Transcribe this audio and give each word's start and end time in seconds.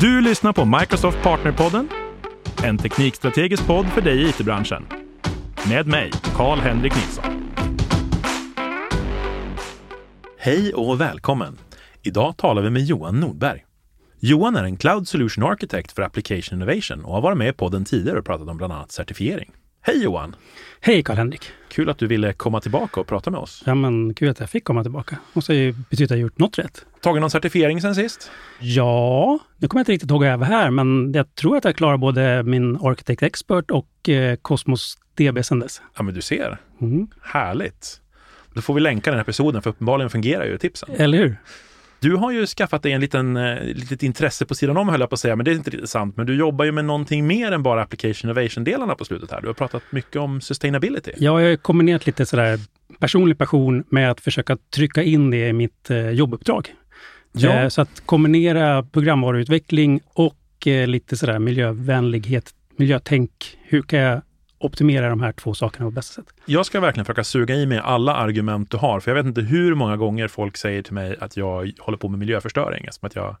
Du 0.00 0.20
lyssnar 0.20 0.52
på 0.52 0.64
Microsoft 0.64 1.22
Partnerpodden, 1.22 1.88
en 2.64 2.78
teknikstrategisk 2.78 3.66
podd 3.66 3.86
för 3.86 4.00
dig 4.00 4.22
i 4.22 4.28
it-branschen. 4.28 4.86
Med 5.68 5.86
mig, 5.86 6.10
Karl-Henrik 6.36 6.94
Nilsson. 6.94 7.24
Hej 10.38 10.74
och 10.74 11.00
välkommen! 11.00 11.58
Idag 12.02 12.36
talar 12.36 12.62
vi 12.62 12.70
med 12.70 12.84
Johan 12.84 13.20
Nordberg. 13.20 13.64
Johan 14.20 14.56
är 14.56 14.64
en 14.64 14.76
Cloud 14.76 15.08
Solution 15.08 15.44
Architect 15.44 15.92
för 15.92 16.02
Application 16.02 16.62
Innovation 16.62 17.04
och 17.04 17.14
har 17.14 17.20
varit 17.20 17.38
med 17.38 17.48
i 17.48 17.52
podden 17.52 17.84
tidigare 17.84 18.18
och 18.18 18.24
pratat 18.24 18.48
om 18.48 18.56
bland 18.56 18.72
annat 18.72 18.92
certifiering. 18.92 19.52
Hej 19.88 20.02
Johan! 20.02 20.36
Hej 20.80 21.02
Karl-Henrik! 21.02 21.42
Kul 21.68 21.90
att 21.90 21.98
du 21.98 22.06
ville 22.06 22.32
komma 22.32 22.60
tillbaka 22.60 23.00
och 23.00 23.06
prata 23.06 23.30
med 23.30 23.40
oss. 23.40 23.62
Ja, 23.66 23.74
men 23.74 24.14
kul 24.14 24.28
att 24.28 24.40
jag 24.40 24.50
fick 24.50 24.64
komma 24.64 24.82
tillbaka. 24.82 25.18
Måste 25.32 25.54
ju 25.54 25.72
betyda 25.90 26.04
att 26.04 26.10
jag 26.10 26.18
gjort 26.18 26.38
något 26.38 26.58
rätt. 26.58 26.86
Tagit 27.00 27.20
någon 27.20 27.30
certifiering 27.30 27.80
sen 27.80 27.94
sist? 27.94 28.30
Ja, 28.60 29.38
nu 29.56 29.68
kommer 29.68 29.80
jag 29.80 29.82
inte 29.82 29.92
riktigt 29.92 30.10
ihåg 30.10 30.22
hur 30.22 30.30
jag 30.30 30.38
var 30.38 30.46
här, 30.46 30.70
men 30.70 31.12
jag 31.12 31.34
tror 31.34 31.56
att 31.56 31.64
jag 31.64 31.76
klarar 31.76 31.96
både 31.96 32.42
min 32.42 32.76
Architect 32.76 33.22
Expert 33.22 33.70
och 33.70 34.08
eh, 34.08 34.36
Cosmos 34.36 34.98
DB 35.14 35.42
sen 35.42 35.58
dess. 35.58 35.82
Ja, 35.96 36.02
men 36.02 36.14
du 36.14 36.22
ser. 36.22 36.58
Mm. 36.80 37.08
Härligt! 37.22 38.00
Då 38.54 38.62
får 38.62 38.74
vi 38.74 38.80
länka 38.80 39.10
den 39.10 39.18
här 39.18 39.24
episoden, 39.24 39.62
för 39.62 39.70
uppenbarligen 39.70 40.10
fungerar 40.10 40.44
ju 40.44 40.58
tipsen. 40.58 40.88
Eller 40.96 41.18
hur? 41.18 41.36
Du 42.00 42.16
har 42.16 42.32
ju 42.32 42.46
skaffat 42.46 42.82
dig 42.82 42.92
en 42.92 43.00
liten, 43.00 43.36
eh, 43.36 43.64
litet 43.64 44.02
intresse 44.02 44.46
på 44.46 44.54
sidan 44.54 44.76
om 44.76 44.88
höll 44.88 45.00
jag 45.00 45.10
på 45.10 45.14
att 45.14 45.20
säga, 45.20 45.36
men 45.36 45.44
det 45.44 45.50
är 45.50 45.54
inte 45.54 45.70
riktigt 45.70 45.90
sant. 45.90 46.16
Men 46.16 46.26
du 46.26 46.36
jobbar 46.36 46.64
ju 46.64 46.72
med 46.72 46.84
någonting 46.84 47.26
mer 47.26 47.52
än 47.52 47.62
bara 47.62 47.82
application 47.82 48.30
innovation-delarna 48.30 48.94
på 48.94 49.04
slutet 49.04 49.30
här. 49.30 49.40
Du 49.40 49.46
har 49.46 49.54
pratat 49.54 49.82
mycket 49.90 50.16
om 50.16 50.40
sustainability. 50.40 51.12
Jag 51.16 51.32
har 51.32 51.56
kombinerat 51.56 52.06
lite 52.06 52.26
sådär 52.26 52.60
personlig 52.98 53.38
passion 53.38 53.84
med 53.88 54.10
att 54.10 54.20
försöka 54.20 54.56
trycka 54.74 55.02
in 55.02 55.30
det 55.30 55.48
i 55.48 55.52
mitt 55.52 55.90
eh, 55.90 56.10
jobbuppdrag. 56.10 56.74
Ja. 57.32 57.52
Eh, 57.52 57.68
så 57.68 57.80
att 57.80 58.02
kombinera 58.06 58.82
programvaruutveckling 58.82 60.00
och 60.14 60.34
lite 60.86 61.16
sådär 61.16 61.38
miljövänlighet, 61.38 62.50
miljötänk. 62.76 63.58
Hur 63.62 63.82
kan 63.82 63.98
jag 63.98 64.22
optimera 64.58 65.08
de 65.08 65.20
här 65.20 65.32
två 65.32 65.54
sakerna 65.54 65.86
på 65.86 65.90
bästa 65.90 66.22
sätt? 66.22 66.32
Jag 66.46 66.66
ska 66.66 66.80
verkligen 66.80 67.04
försöka 67.04 67.24
suga 67.24 67.54
i 67.54 67.66
mig 67.66 67.78
alla 67.78 68.14
argument 68.14 68.70
du 68.70 68.76
har, 68.76 69.00
för 69.00 69.10
jag 69.10 69.16
vet 69.16 69.26
inte 69.26 69.40
hur 69.40 69.74
många 69.74 69.96
gånger 69.96 70.28
folk 70.28 70.56
säger 70.56 70.82
till 70.82 70.94
mig 70.94 71.16
att 71.20 71.36
jag 71.36 71.72
håller 71.78 71.98
på 71.98 72.08
med 72.08 72.18
miljöförstöring, 72.18 72.86
som 72.90 73.06
att 73.06 73.16
jag 73.16 73.36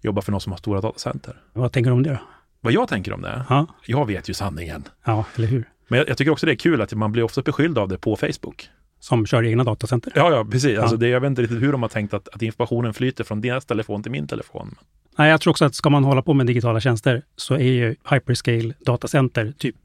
jobbar 0.00 0.22
för 0.22 0.30
någon 0.32 0.40
som 0.40 0.52
har 0.52 0.56
stora 0.58 0.80
datacenter. 0.80 1.36
Vad 1.52 1.72
tänker 1.72 1.90
du 1.90 1.94
om 1.94 2.02
det 2.02 2.10
då? 2.10 2.18
Vad 2.60 2.72
jag 2.72 2.88
tänker 2.88 3.12
om 3.12 3.22
det? 3.22 3.44
Ja, 3.48 3.66
Jag 3.86 4.06
vet 4.06 4.28
ju 4.28 4.34
sanningen. 4.34 4.84
ja 5.04 5.24
eller 5.36 5.48
hur? 5.48 5.64
Men 5.88 5.98
jag, 5.98 6.08
jag 6.08 6.16
tycker 6.16 6.30
också 6.32 6.46
det 6.46 6.52
är 6.52 6.56
kul 6.56 6.80
att 6.80 6.92
man 6.94 7.12
blir 7.12 7.22
ofta 7.22 7.42
beskylld 7.42 7.78
av 7.78 7.88
det 7.88 7.98
på 7.98 8.16
Facebook. 8.16 8.68
Som 9.00 9.26
kör 9.26 9.44
egna 9.44 9.64
datacenter. 9.64 10.12
Ja, 10.16 10.30
ja, 10.30 10.44
precis. 10.44 10.78
Alltså 10.78 10.94
Ja. 10.96 11.00
det, 11.00 11.08
jag 11.08 11.20
vet 11.20 11.28
inte 11.28 11.42
riktigt 11.42 11.62
hur 11.62 11.72
de 11.72 11.82
har 11.82 11.88
tänkt 11.88 12.14
att, 12.14 12.28
att 12.28 12.42
informationen 12.42 12.94
flyter 12.94 13.24
från 13.24 13.40
deras 13.40 13.64
telefon 13.64 14.02
till 14.02 14.12
min 14.12 14.26
telefon. 14.26 14.74
Nej, 15.18 15.30
jag 15.30 15.40
tror 15.40 15.50
också 15.50 15.64
att 15.64 15.74
ska 15.74 15.90
man 15.90 16.04
hålla 16.04 16.22
på 16.22 16.34
med 16.34 16.46
digitala 16.46 16.80
tjänster 16.80 17.22
så 17.36 17.54
är 17.54 17.58
ju 17.72 17.96
hyperscale 18.10 18.74
datacenter, 18.80 19.52
typ 19.58 19.76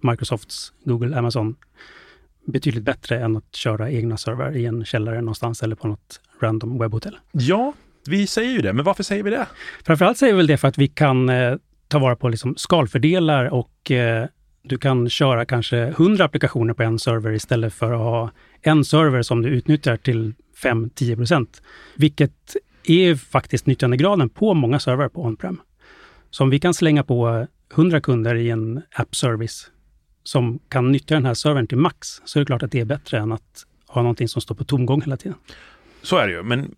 Microsofts, 0.00 0.72
Google, 0.84 1.18
Amazon, 1.18 1.56
betydligt 2.46 2.84
bättre 2.84 3.18
än 3.20 3.36
att 3.36 3.56
köra 3.56 3.90
egna 3.90 4.16
servrar 4.16 4.56
i 4.56 4.66
en 4.66 4.84
källare 4.84 5.20
någonstans 5.20 5.62
eller 5.62 5.76
på 5.76 5.88
något 5.88 6.20
random 6.40 6.78
webbhotell. 6.78 7.18
Ja, 7.32 7.72
vi 8.06 8.26
säger 8.26 8.50
ju 8.50 8.58
det, 8.58 8.72
men 8.72 8.84
varför 8.84 9.02
säger 9.02 9.22
vi 9.22 9.30
det? 9.30 9.46
Framförallt 9.84 10.18
säger 10.18 10.32
vi 10.32 10.36
väl 10.36 10.46
det 10.46 10.56
för 10.56 10.68
att 10.68 10.78
vi 10.78 10.88
kan 10.88 11.28
eh, 11.28 11.56
ta 11.88 11.98
vara 11.98 12.16
på 12.16 12.28
liksom 12.28 12.56
skalfördelar 12.56 13.44
och 13.44 13.90
eh, 13.90 14.26
du 14.62 14.78
kan 14.78 15.10
köra 15.10 15.44
kanske 15.44 15.78
100 15.78 16.24
applikationer 16.24 16.74
på 16.74 16.82
en 16.82 16.98
server 16.98 17.32
istället 17.32 17.74
för 17.74 17.92
att 17.92 17.98
ha 17.98 18.30
en 18.62 18.84
server 18.84 19.22
som 19.22 19.42
du 19.42 19.48
utnyttjar 19.48 19.96
till 19.96 20.34
5-10 20.62 21.16
procent. 21.16 21.62
Vilket 21.96 22.56
är 22.84 23.14
faktiskt 23.14 23.66
nyttjandegraden 23.66 24.28
på 24.28 24.54
många 24.54 24.80
servrar 24.80 25.08
på 25.08 25.22
on-prem. 25.22 25.60
Så 26.30 26.44
om 26.44 26.50
vi 26.50 26.60
kan 26.60 26.74
slänga 26.74 27.02
på 27.04 27.46
100 27.74 28.00
kunder 28.00 28.34
i 28.34 28.50
en 28.50 28.82
app-service 28.92 29.70
som 30.26 30.58
kan 30.68 30.92
nyttja 30.92 31.14
den 31.14 31.24
här 31.24 31.34
servern 31.34 31.66
till 31.66 31.78
max, 31.78 32.08
så 32.24 32.38
är 32.38 32.40
det 32.40 32.46
klart 32.46 32.62
att 32.62 32.72
det 32.72 32.80
är 32.80 32.84
bättre 32.84 33.18
än 33.18 33.32
att 33.32 33.66
ha 33.86 34.02
någonting 34.02 34.28
som 34.28 34.42
står 34.42 34.54
på 34.54 34.64
tomgång 34.64 35.02
hela 35.02 35.16
tiden. 35.16 35.38
Så 36.02 36.16
är 36.16 36.26
det 36.26 36.32
ju, 36.32 36.42
men 36.42 36.74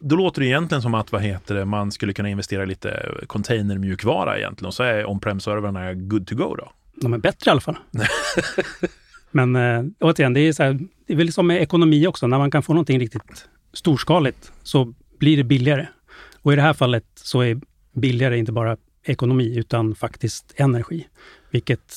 då 0.00 0.16
låter 0.16 0.40
det 0.40 0.46
egentligen 0.46 0.82
som 0.82 0.94
att 0.94 1.12
vad 1.12 1.22
heter 1.22 1.54
det, 1.54 1.64
man 1.64 1.92
skulle 1.92 2.12
kunna 2.12 2.28
investera 2.28 2.64
lite 2.64 3.14
containermjukvara 3.26 4.38
egentligen 4.38 4.66
och 4.66 4.74
så 4.74 4.82
är 4.82 5.10
on-prem-servrarna 5.10 5.94
good 5.94 6.26
to 6.26 6.34
go 6.34 6.54
då. 6.54 6.72
De 6.94 7.12
är 7.12 7.18
bättre 7.18 7.48
i 7.48 7.50
alla 7.50 7.60
fall. 7.60 7.76
Men 9.30 9.56
äh, 9.56 9.84
återigen, 10.00 10.34
det 10.34 10.40
är, 10.40 10.52
så 10.52 10.62
här, 10.62 10.78
det 11.06 11.12
är 11.12 11.16
väl 11.16 11.32
som 11.32 11.46
med 11.46 11.62
ekonomi 11.62 12.06
också. 12.06 12.26
När 12.26 12.38
man 12.38 12.50
kan 12.50 12.62
få 12.62 12.72
någonting 12.72 13.00
riktigt 13.00 13.48
storskaligt 13.72 14.52
så 14.62 14.94
blir 15.18 15.36
det 15.36 15.44
billigare. 15.44 15.86
Och 16.42 16.52
i 16.52 16.56
det 16.56 16.62
här 16.62 16.72
fallet 16.72 17.04
så 17.14 17.40
är 17.40 17.60
billigare 17.92 18.38
inte 18.38 18.52
bara 18.52 18.76
ekonomi 19.04 19.58
utan 19.58 19.94
faktiskt 19.94 20.54
energi. 20.56 21.06
Vilket 21.50 21.94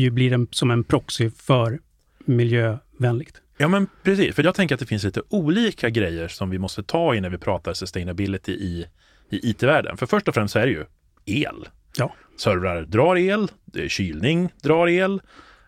ju 0.00 0.10
blir 0.10 0.32
en, 0.32 0.48
som 0.50 0.70
en 0.70 0.84
proxy 0.84 1.30
för 1.30 1.78
miljövänligt. 2.24 3.40
Ja, 3.56 3.68
men 3.68 3.86
precis. 4.02 4.34
För 4.34 4.44
jag 4.44 4.54
tänker 4.54 4.74
att 4.74 4.80
det 4.80 4.86
finns 4.86 5.04
lite 5.04 5.22
olika 5.28 5.90
grejer 5.90 6.28
som 6.28 6.50
vi 6.50 6.58
måste 6.58 6.82
ta 6.82 7.14
i 7.14 7.20
när 7.20 7.30
vi 7.30 7.38
pratar 7.38 7.74
sustainability 7.74 8.52
i, 8.52 8.86
i 9.30 9.50
IT-världen. 9.50 9.96
För 9.96 10.06
först 10.06 10.28
och 10.28 10.34
främst 10.34 10.52
så 10.52 10.58
är 10.58 10.66
det 10.66 10.72
ju 10.72 10.84
el. 11.24 11.68
Ja. 11.96 12.14
Servrar 12.36 12.82
drar 12.82 13.16
el, 13.16 13.48
kylning 13.88 14.48
drar 14.62 14.88
el. 14.88 15.22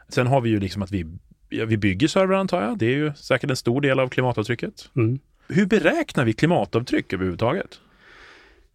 Sen 0.09 0.26
har 0.26 0.41
vi 0.41 0.50
ju 0.50 0.60
liksom 0.60 0.82
att 0.82 0.91
vi, 0.91 1.06
vi 1.48 1.76
bygger 1.76 2.09
servrar 2.09 2.36
antar 2.36 2.62
jag. 2.62 2.78
Det 2.78 2.86
är 2.86 2.97
ju 2.97 3.12
säkert 3.15 3.50
en 3.50 3.56
stor 3.56 3.81
del 3.81 4.00
av 4.00 4.09
klimatavtrycket. 4.09 4.91
Mm. 4.97 5.19
Hur 5.48 5.66
beräknar 5.66 6.25
vi 6.25 6.32
klimatavtryck 6.32 7.12
överhuvudtaget? 7.12 7.81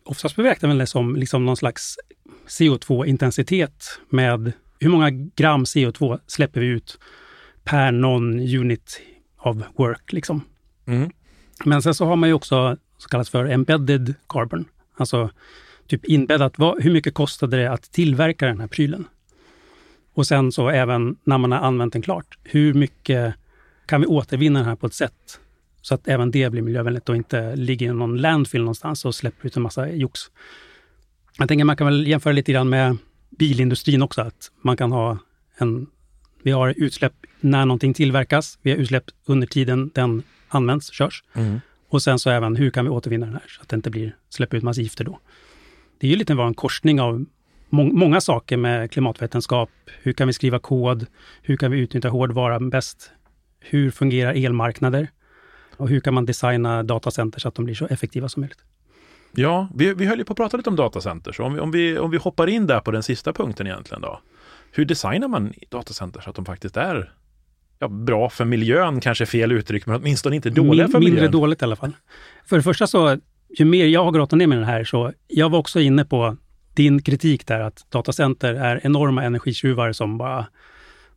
Oftast 0.04 0.36
beräknar 0.36 0.70
man 0.70 0.78
det 0.78 0.88
som 0.88 1.16
liksom 1.16 1.46
någon 1.46 1.58
slags 1.58 1.96
CO2-intensitet 2.48 4.00
med 4.10 4.52
hur 4.82 4.90
många 4.90 5.10
gram 5.12 5.64
CO2 5.64 6.20
släpper 6.28 6.62
vi 6.62 6.68
ut 6.68 7.00
per 7.64 7.92
någon 7.92 8.40
unit 8.40 9.02
av 9.38 9.64
work. 9.76 10.14
Liksom. 10.14 10.42
Mm. 10.86 11.12
Men 11.66 11.82
sen 11.82 11.94
så 11.94 12.06
har 12.06 12.16
man 12.16 12.30
ju 12.30 12.34
också 12.34 12.78
så 12.98 13.10
kallas 13.10 13.30
för 13.30 13.46
embedded 13.46 14.16
carbon. 14.30 14.66
Alltså 14.98 15.30
typ 15.88 16.06
inbäddat. 16.06 16.60
Vad, 16.60 16.84
hur 16.84 16.92
mycket 16.92 17.14
kostade 17.14 17.58
det 17.58 17.72
att 17.72 17.92
tillverka 17.92 18.46
den 18.46 18.60
här 18.60 18.68
prylen? 18.68 19.08
Och 20.14 20.28
sen 20.28 20.52
så 20.52 20.70
även 20.70 21.16
när 21.24 21.38
man 21.38 21.52
har 21.52 21.60
använt 21.60 21.94
den 21.94 22.02
klart. 22.02 22.38
Hur 22.44 22.74
mycket 22.74 23.34
kan 23.86 24.02
vi 24.02 24.08
återvinna 24.08 24.60
den 24.60 24.68
här 24.68 24.76
på 24.76 24.88
ett 24.88 24.94
sätt 24.94 25.40
så 25.82 25.96
att 25.96 26.08
även 26.08 26.32
det 26.32 26.50
blir 26.50 26.62
miljövänligt 26.62 27.10
och 27.10 27.16
inte 27.16 27.56
ligger 27.56 27.86
i 27.86 27.94
någon 27.94 28.18
landfill 28.18 28.62
någonstans 28.62 29.06
och 29.06 29.16
släpper 29.16 29.48
ut 29.48 29.56
en 29.56 29.64
massa 29.64 29.90
jox. 29.90 30.20
Jag 31.38 31.48
tänker 31.48 31.66
man 31.66 31.78
kan 31.78 31.88
väl 31.88 32.08
jämföra 32.08 32.34
lite 32.34 32.52
grann 32.52 32.70
med 32.70 32.98
bilindustrin 33.40 34.02
också. 34.02 34.22
Att 34.22 34.52
man 34.62 34.78
kan 34.78 34.92
ha 34.92 35.18
en... 35.58 35.88
Vi 36.44 36.52
har 36.52 36.74
utsläpp 36.78 37.14
när 37.40 37.66
någonting 37.66 37.94
tillverkas. 37.94 38.60
Vi 38.62 38.72
har 38.72 38.78
utsläpp 38.78 39.04
under 39.26 39.48
tiden 39.48 39.92
den 39.94 40.24
används, 40.48 40.92
körs. 40.92 41.24
Mm. 41.34 41.60
Och 41.90 42.02
sen 42.02 42.20
så 42.20 42.30
även 42.30 42.56
hur 42.56 42.72
kan 42.72 42.86
vi 42.86 42.92
återvinna 42.92 43.26
den 43.26 43.36
här 43.36 43.44
så 43.48 43.62
att 43.62 43.70
det 43.70 43.76
inte 43.76 43.90
blir, 43.90 44.16
släpper 44.30 44.58
ut 44.58 44.64
massa 44.64 44.82
gifter 44.82 45.04
då. 45.04 45.20
Det 46.00 46.08
är 46.08 46.12
ju 46.12 46.18
lite 46.18 46.34
var 46.34 46.48
en 46.48 46.54
korsning 46.54 47.02
av 47.02 47.26
må, 47.70 47.84
många 47.84 48.22
saker 48.22 48.58
med 48.58 48.92
klimatvetenskap. 48.92 49.70
Hur 50.02 50.14
kan 50.14 50.28
vi 50.28 50.34
skriva 50.34 50.60
kod? 50.60 51.06
Hur 51.42 51.58
kan 51.58 51.72
vi 51.72 51.80
utnyttja 51.80 52.10
hårdvara 52.10 52.60
bäst? 52.60 53.12
Hur 53.60 53.92
fungerar 53.92 54.34
elmarknader? 54.34 55.08
Och 55.78 55.90
hur 55.90 56.00
kan 56.00 56.14
man 56.14 56.26
designa 56.26 56.84
datacenter 56.84 57.40
så 57.40 57.48
att 57.48 57.56
de 57.56 57.66
blir 57.66 57.76
så 57.76 57.88
effektiva 57.88 58.30
som 58.30 58.42
möjligt? 58.42 58.64
Ja, 59.32 59.68
vi, 59.76 59.94
vi 59.94 60.06
höll 60.06 60.18
ju 60.18 60.26
på 60.26 60.34
att 60.34 60.38
prata 60.38 60.58
lite 60.58 60.70
om 60.70 60.76
datacenter, 60.76 61.32
så 61.32 61.44
om 61.44 61.54
vi, 61.54 61.60
om, 61.60 61.72
vi, 61.72 61.98
om 61.98 62.12
vi 62.12 62.18
hoppar 62.18 62.48
in 62.48 62.68
där 62.68 62.80
på 62.80 62.92
den 62.92 63.04
sista 63.04 63.34
punkten 63.34 63.68
egentligen 63.68 64.02
då. 64.02 64.20
Hur 64.72 64.86
designar 64.86 65.28
man 65.28 65.54
datacenter 65.70 66.22
så 66.22 66.30
att 66.30 66.36
de 66.36 66.46
faktiskt 66.46 66.78
är 66.78 67.14
ja, 67.80 67.88
bra 67.88 68.30
för 68.30 68.46
miljön, 68.46 69.00
kanske 69.00 69.26
fel 69.26 69.52
uttryck, 69.52 69.86
men 69.86 69.96
åtminstone 69.96 70.36
inte 70.36 70.50
dåliga 70.50 70.88
för 70.88 71.00
Mindre 71.00 71.14
miljön? 71.14 71.32
dåligt 71.32 71.62
i 71.62 71.66
alla 71.66 71.76
fall. 71.76 71.92
För 72.46 72.58
det 72.58 72.64
första 72.64 72.88
så, 72.88 73.18
ju 73.50 73.66
mer 73.66 73.86
jag 73.86 74.04
har 74.04 74.12
grottat 74.12 74.38
ner 74.38 74.48
med 74.48 74.58
den 74.58 74.68
här, 74.68 74.84
så 74.84 75.14
jag 75.28 75.50
var 75.50 75.60
också 75.60 75.80
inne 75.80 76.06
på 76.06 76.38
din 76.74 77.02
kritik 77.02 77.48
där 77.48 77.60
att 77.60 77.86
datacenter 77.90 78.54
är 78.54 78.82
enorma 78.84 79.24
energitjuvar 79.24 79.92
som 79.92 80.18
bara 80.18 80.46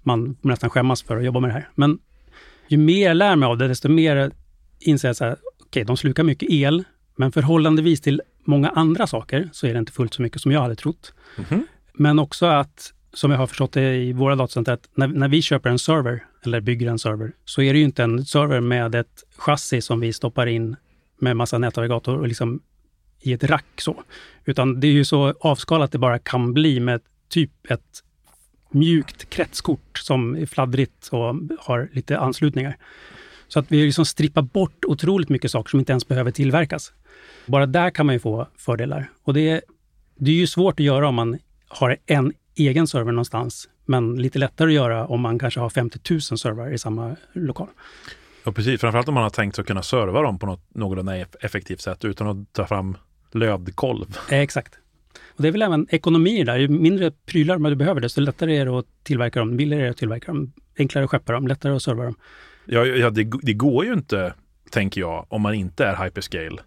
man 0.02 0.36
nästan 0.40 0.70
skämmas 0.70 1.02
för 1.02 1.16
att 1.16 1.24
jobba 1.24 1.40
med 1.40 1.50
det 1.50 1.54
här. 1.54 1.68
Men 1.74 1.98
ju 2.68 2.78
mer 2.78 3.06
jag 3.08 3.16
lär 3.16 3.36
mig 3.36 3.46
av 3.46 3.58
det, 3.58 3.68
desto 3.68 3.88
mer 3.88 4.30
inser 4.80 5.08
jag 5.08 5.16
så 5.16 5.24
här, 5.24 5.36
okej, 5.66 5.84
de 5.84 5.96
slukar 5.96 6.22
mycket 6.22 6.50
el, 6.50 6.84
men 7.16 7.32
förhållandevis 7.32 8.00
till 8.00 8.22
många 8.44 8.68
andra 8.68 9.06
saker 9.06 9.48
så 9.52 9.66
är 9.66 9.72
det 9.72 9.78
inte 9.78 9.92
fullt 9.92 10.14
så 10.14 10.22
mycket 10.22 10.40
som 10.40 10.52
jag 10.52 10.60
hade 10.60 10.76
trott. 10.76 11.12
Mhm. 11.36 11.66
Men 11.92 12.18
också 12.18 12.46
att, 12.46 12.92
som 13.12 13.30
jag 13.30 13.38
har 13.38 13.46
förstått 13.46 13.72
det 13.72 13.96
i 13.96 14.12
våra 14.12 14.36
datacenter, 14.36 14.72
att 14.72 14.88
när, 14.94 15.06
när 15.06 15.28
vi 15.28 15.42
köper 15.42 15.70
en 15.70 15.78
server 15.78 16.24
eller 16.44 16.60
bygger 16.60 16.90
en 16.90 16.98
server, 16.98 17.32
så 17.44 17.62
är 17.62 17.72
det 17.72 17.78
ju 17.78 17.84
inte 17.84 18.02
en 18.02 18.24
server 18.24 18.60
med 18.60 18.94
ett 18.94 19.24
chassi 19.36 19.80
som 19.80 20.00
vi 20.00 20.12
stoppar 20.12 20.46
in 20.46 20.76
med 21.18 21.36
massa 21.36 21.58
nätnavigator 21.58 22.18
och 22.18 22.28
liksom 22.28 22.60
i 23.20 23.32
ett 23.32 23.44
rack 23.44 23.80
så. 23.80 24.02
Utan 24.44 24.80
det 24.80 24.86
är 24.86 24.92
ju 24.92 25.04
så 25.04 25.34
avskalat 25.40 25.92
det 25.92 25.98
bara 25.98 26.18
kan 26.18 26.52
bli 26.52 26.80
med 26.80 27.00
typ 27.28 27.70
ett 27.70 28.02
mjukt 28.70 29.30
kretskort 29.30 29.98
som 29.98 30.36
är 30.36 30.46
fladdrigt 30.46 31.08
och 31.08 31.34
har 31.58 31.88
lite 31.92 32.18
anslutningar. 32.18 32.76
Så 33.54 33.60
att 33.60 33.72
vi 33.72 33.84
liksom 33.84 34.04
strippar 34.04 34.42
bort 34.42 34.84
otroligt 34.84 35.28
mycket 35.28 35.50
saker 35.50 35.70
som 35.70 35.78
inte 35.78 35.92
ens 35.92 36.08
behöver 36.08 36.30
tillverkas. 36.30 36.92
Bara 37.46 37.66
där 37.66 37.90
kan 37.90 38.06
man 38.06 38.14
ju 38.14 38.18
få 38.18 38.48
fördelar. 38.56 39.10
Och 39.22 39.34
det 39.34 39.60
Det 40.16 40.30
är 40.30 40.34
ju 40.34 40.46
svårt 40.46 40.80
att 40.80 40.86
göra 40.86 41.08
om 41.08 41.14
man 41.14 41.38
har 41.68 41.96
en 42.06 42.32
egen 42.54 42.86
server 42.86 43.12
någonstans, 43.12 43.68
men 43.84 44.16
lite 44.16 44.38
lättare 44.38 44.68
att 44.68 44.74
göra 44.74 45.06
om 45.06 45.20
man 45.20 45.38
kanske 45.38 45.60
har 45.60 45.70
50 45.70 45.98
000 46.10 46.20
servrar 46.20 46.72
i 46.72 46.78
samma 46.78 47.16
lokal. 47.32 47.68
Ja, 48.44 48.52
precis. 48.52 48.80
Framförallt 48.80 49.08
om 49.08 49.14
man 49.14 49.22
har 49.22 49.30
tänkt 49.30 49.54
sig 49.54 49.62
att 49.62 49.68
kunna 49.68 49.82
serva 49.82 50.22
dem 50.22 50.38
på 50.38 50.46
något 50.46 50.74
någorlunda 50.74 51.16
effektivt 51.40 51.80
sätt 51.80 52.04
utan 52.04 52.26
att 52.26 52.52
ta 52.52 52.66
fram 52.66 52.96
lödkolv. 53.32 54.18
Eh, 54.30 54.40
exakt. 54.40 54.74
Och 55.36 55.42
det 55.42 55.48
är 55.48 55.52
väl 55.52 55.62
även 55.62 55.86
ekonomi 55.90 56.44
där. 56.44 56.56
Ju 56.56 56.68
mindre 56.68 57.10
prylar 57.10 57.58
man 57.58 57.78
behöver, 57.78 58.00
desto 58.00 58.20
lättare 58.20 58.56
är 58.56 58.66
det 58.66 58.78
att 58.78 58.86
tillverka 59.02 59.38
dem. 59.38 59.56
Billigare 59.56 59.82
är 59.82 59.84
det 59.84 59.90
att 59.90 59.96
tillverka 59.96 60.32
dem. 60.32 60.52
Enklare 60.78 61.04
att 61.04 61.10
skeppa 61.10 61.32
dem, 61.32 61.46
lättare 61.46 61.72
att 61.72 61.82
serva 61.82 62.04
dem. 62.04 62.16
Ja, 62.64 62.86
ja 62.86 63.10
det, 63.10 63.30
det 63.42 63.52
går 63.52 63.84
ju 63.84 63.92
inte, 63.92 64.34
tänker 64.70 65.00
jag, 65.00 65.26
om 65.28 65.42
man 65.42 65.54
inte 65.54 65.86
är 65.86 66.04
hyperscale. 66.04 66.62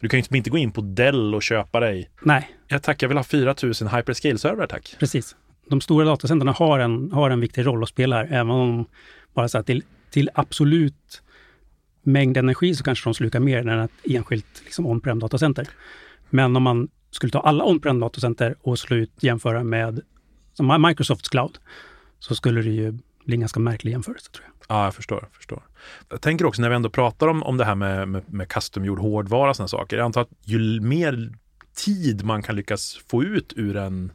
Du 0.00 0.08
kan 0.08 0.20
ju 0.20 0.36
inte 0.36 0.50
gå 0.50 0.58
in 0.58 0.72
på 0.72 0.80
Dell 0.80 1.34
och 1.34 1.42
köpa 1.42 1.80
dig. 1.80 2.10
Nej. 2.22 2.50
Ja 2.68 2.78
tack, 2.78 3.02
jag 3.02 3.08
vill 3.08 3.16
ha 3.16 3.24
4000 3.24 3.88
hyperscale-servrar 3.88 4.66
tack. 4.66 4.96
Precis. 4.98 5.36
De 5.68 5.80
stora 5.80 6.04
datacenterna 6.04 6.52
har 6.52 6.78
en, 6.78 7.12
har 7.12 7.30
en 7.30 7.40
viktig 7.40 7.66
roll 7.66 7.82
att 7.82 7.88
spela 7.88 8.16
här, 8.16 8.24
även 8.24 8.50
om 8.50 8.86
bara 9.34 9.48
så 9.48 9.58
att 9.58 9.66
till, 9.66 9.84
till 10.10 10.30
absolut 10.34 11.22
mängd 12.02 12.36
energi 12.36 12.74
så 12.74 12.84
kanske 12.84 13.08
de 13.08 13.14
slukar 13.14 13.40
mer 13.40 13.68
än 13.68 13.80
ett 13.80 13.90
enskilt 14.04 14.62
liksom 14.64 14.86
on-prem 14.86 15.18
datacenter. 15.18 15.68
Men 16.30 16.56
om 16.56 16.62
man 16.62 16.88
skulle 17.10 17.32
ta 17.32 17.40
alla 17.40 17.64
on-prem 17.64 18.00
datacenter 18.00 18.54
och 18.62 18.78
slå 18.78 18.96
ut 18.96 19.12
jämföra 19.20 19.64
med 19.64 20.00
Microsofts 20.86 21.28
cloud, 21.28 21.58
så 22.18 22.34
skulle 22.34 22.62
det 22.62 22.70
ju 22.70 22.98
bli 23.24 23.34
en 23.34 23.40
ganska 23.40 23.60
märklig 23.60 23.92
jämförelse 23.92 24.30
tror 24.30 24.44
jag. 24.46 24.76
Ja, 24.76 24.84
jag 24.84 24.94
förstår. 24.94 25.28
förstår. 25.32 25.62
Jag 26.08 26.20
tänker 26.20 26.44
också 26.44 26.62
när 26.62 26.68
vi 26.68 26.76
ändå 26.76 26.90
pratar 26.90 27.28
om, 27.28 27.42
om 27.42 27.56
det 27.56 27.64
här 27.64 27.74
med, 27.74 28.08
med, 28.08 28.22
med 28.32 28.48
customgjord 28.48 28.98
hårdvara 28.98 29.50
och 29.50 29.56
sådana 29.56 29.68
saker. 29.68 29.96
Jag 29.96 30.04
antar 30.04 30.20
att 30.20 30.30
ju 30.44 30.80
mer 30.80 31.32
tid 31.74 32.24
man 32.24 32.42
kan 32.42 32.56
lyckas 32.56 33.00
få 33.08 33.24
ut 33.24 33.52
ur 33.56 33.76
en, 33.76 34.12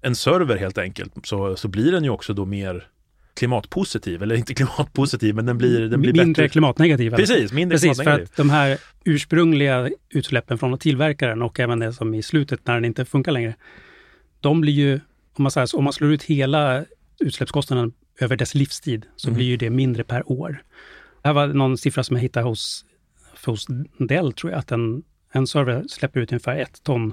en 0.00 0.16
server 0.16 0.56
helt 0.56 0.78
enkelt, 0.78 1.12
så, 1.22 1.56
så 1.56 1.68
blir 1.68 1.92
den 1.92 2.04
ju 2.04 2.10
också 2.10 2.34
då 2.34 2.44
mer 2.44 2.88
klimatpositiv, 3.34 4.22
eller 4.22 4.34
inte 4.34 4.54
klimatpositiv, 4.54 5.34
men 5.34 5.46
den 5.46 5.58
blir, 5.58 5.80
den 5.80 6.00
blir 6.00 6.12
mindre 6.12 6.42
bättre. 6.42 6.48
klimatnegativ. 6.48 7.10
Precis, 7.10 7.52
mindre 7.52 7.74
Precis, 7.74 7.98
klimatnegativ. 7.98 8.26
för 8.26 8.32
att 8.32 8.36
de 8.36 8.50
här 8.50 8.78
ursprungliga 9.04 9.90
utsläppen 10.08 10.58
från 10.58 10.78
tillverkaren 10.78 11.42
och 11.42 11.60
även 11.60 11.78
det 11.78 11.92
som 11.92 12.14
i 12.14 12.22
slutet 12.22 12.60
när 12.66 12.74
den 12.74 12.84
inte 12.84 13.04
funkar 13.04 13.32
längre, 13.32 13.54
de 14.40 14.60
blir 14.60 14.72
ju, 14.72 15.00
om 15.32 15.42
man, 15.42 15.50
säger, 15.50 15.66
så, 15.66 15.78
om 15.78 15.84
man 15.84 15.92
slår 15.92 16.12
ut 16.12 16.22
hela 16.22 16.84
utsläppskostnaden 17.20 17.92
över 18.20 18.36
dess 18.36 18.54
livstid, 18.54 19.06
så 19.16 19.28
Mm. 19.28 19.36
blir 19.36 19.46
ju 19.46 19.56
det 19.56 19.70
mindre 19.70 20.04
per 20.04 20.32
år. 20.32 20.62
Det 21.22 21.28
här 21.28 21.32
var 21.34 21.46
någon 21.46 21.78
siffra 21.78 22.04
som 22.04 22.16
jag 22.16 22.22
hittade 22.22 22.46
hos, 22.48 22.84
hos 23.46 23.66
Dell, 23.98 24.32
tror 24.32 24.52
jag, 24.52 24.58
att 24.58 24.72
en, 24.72 25.02
en 25.32 25.46
server 25.46 25.84
släpper 25.88 26.20
ut 26.20 26.32
ungefär 26.32 26.56
ett 26.56 26.82
ton 26.82 27.12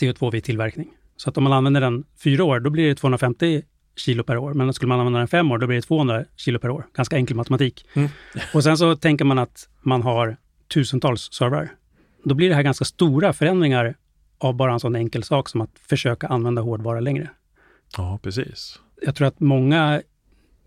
CO2 0.00 0.32
vid 0.32 0.44
tillverkning. 0.44 0.88
Så 1.16 1.30
att 1.30 1.36
om 1.38 1.44
man 1.44 1.52
använder 1.52 1.80
den 1.80 2.04
fyra 2.24 2.44
år, 2.44 2.60
då 2.60 2.70
blir 2.70 2.88
det 2.88 2.94
250 2.94 3.62
kilo 3.96 4.22
per 4.24 4.36
år. 4.36 4.54
Men 4.54 4.74
skulle 4.74 4.88
man 4.88 4.98
använda 5.00 5.18
den 5.18 5.28
fem 5.28 5.50
år, 5.52 5.58
då 5.58 5.66
blir 5.66 5.76
det 5.76 5.82
200 5.82 6.24
kilo 6.36 6.58
per 6.58 6.70
år. 6.70 6.86
Ganska 6.94 7.16
enkel 7.16 7.36
matematik. 7.36 7.86
Mm. 7.94 8.08
Och 8.54 8.62
sen 8.62 8.78
så 8.78 8.96
tänker 8.96 9.24
man 9.24 9.38
att 9.38 9.68
man 9.82 10.02
har 10.02 10.36
tusentals 10.74 11.32
servrar. 11.32 11.72
Då 12.24 12.34
blir 12.34 12.48
det 12.48 12.54
här 12.54 12.62
ganska 12.62 12.84
stora 12.84 13.32
förändringar 13.32 13.94
av 14.38 14.54
bara 14.54 14.72
en 14.72 14.80
sån 14.80 14.96
enkel 14.96 15.22
sak 15.22 15.48
som 15.48 15.60
att 15.60 15.70
försöka 15.88 16.26
använda 16.26 16.62
hårdvara 16.62 17.00
längre. 17.00 17.30
Ja, 17.96 18.18
precis. 18.22 18.80
Jag 19.02 19.14
tror 19.14 19.28
att 19.28 19.40
många 19.40 20.02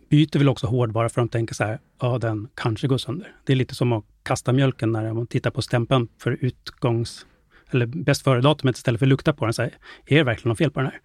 byter 0.09 0.37
väl 0.37 0.49
också 0.49 0.67
hårdvara 0.67 1.09
för 1.09 1.21
att 1.21 1.31
de 1.31 1.37
tänker 1.37 1.55
så 1.55 1.63
här, 1.63 1.79
ja 2.01 2.17
den 2.17 2.47
kanske 2.55 2.87
går 2.87 2.97
sönder. 2.97 3.35
Det 3.45 3.53
är 3.53 3.57
lite 3.57 3.75
som 3.75 3.93
att 3.93 4.03
kasta 4.23 4.53
mjölken 4.53 4.91
när 4.91 5.13
man 5.13 5.27
tittar 5.27 5.51
på 5.51 5.61
stämpeln 5.61 6.07
för 6.21 6.37
utgångs 6.41 7.25
eller 7.71 7.85
bäst 7.85 8.23
före-datumet 8.23 8.77
istället 8.77 8.99
för 8.99 9.05
att 9.05 9.09
lukta 9.09 9.33
på 9.33 9.45
den. 9.45 9.53
Så 9.53 9.61
här, 9.61 9.71
är 10.05 10.15
det 10.17 10.23
verkligen 10.23 10.49
något 10.49 10.57
fel 10.57 10.71
på 10.71 10.79
den 10.79 10.89
här? 10.91 10.99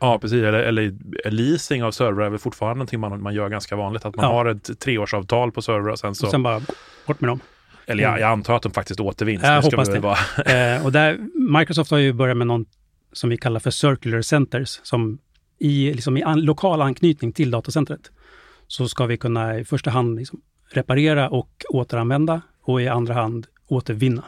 Ja, 0.00 0.18
precis. 0.18 0.42
Eller, 0.42 0.58
eller 0.58 0.94
leasing 1.30 1.82
av 1.84 1.90
servrar 1.90 2.26
är 2.26 2.30
väl 2.30 2.38
fortfarande 2.38 2.78
någonting 2.78 3.00
man, 3.00 3.22
man 3.22 3.34
gör 3.34 3.48
ganska 3.48 3.76
vanligt. 3.76 4.04
Att 4.04 4.16
man 4.16 4.24
Ja. 4.24 4.32
har 4.32 4.46
ett 4.46 4.80
treårsavtal 4.80 5.52
på 5.52 5.62
servrar 5.62 5.88
och 5.92 5.98
sen 5.98 6.14
så... 6.14 6.26
Och 6.26 6.30
sen 6.30 6.42
bara 6.42 6.60
bort 7.06 7.20
med 7.20 7.28
dem. 7.30 7.40
eller 7.86 8.02
jag, 8.02 8.20
jag 8.20 8.30
antar 8.30 8.56
att 8.56 8.62
de 8.62 8.72
faktiskt 8.72 9.00
återvinns. 9.00 9.42
Jag 9.42 9.62
hoppas 9.62 9.88
det. 9.88 9.98
Vara. 10.00 10.18
Eh, 10.46 10.84
och 10.84 10.92
där, 10.92 11.18
Microsoft 11.58 11.90
har 11.90 11.98
ju 11.98 12.12
börjat 12.12 12.36
med 12.36 12.46
något 12.46 12.68
som 13.12 13.30
vi 13.30 13.36
kallar 13.36 13.60
för 13.60 13.70
circular 13.70 14.22
centers, 14.22 14.80
som 14.82 15.18
i, 15.62 15.94
liksom 15.94 16.16
i 16.16 16.22
an, 16.22 16.40
lokal 16.40 16.80
anknytning 16.80 17.32
till 17.32 17.50
datacentret, 17.50 18.10
så 18.66 18.88
ska 18.88 19.06
vi 19.06 19.16
kunna 19.16 19.58
i 19.58 19.64
första 19.64 19.90
hand 19.90 20.18
liksom 20.18 20.40
reparera 20.68 21.28
och 21.28 21.64
återanvända 21.68 22.42
och 22.62 22.82
i 22.82 22.88
andra 22.88 23.14
hand 23.14 23.46
återvinna. 23.68 24.24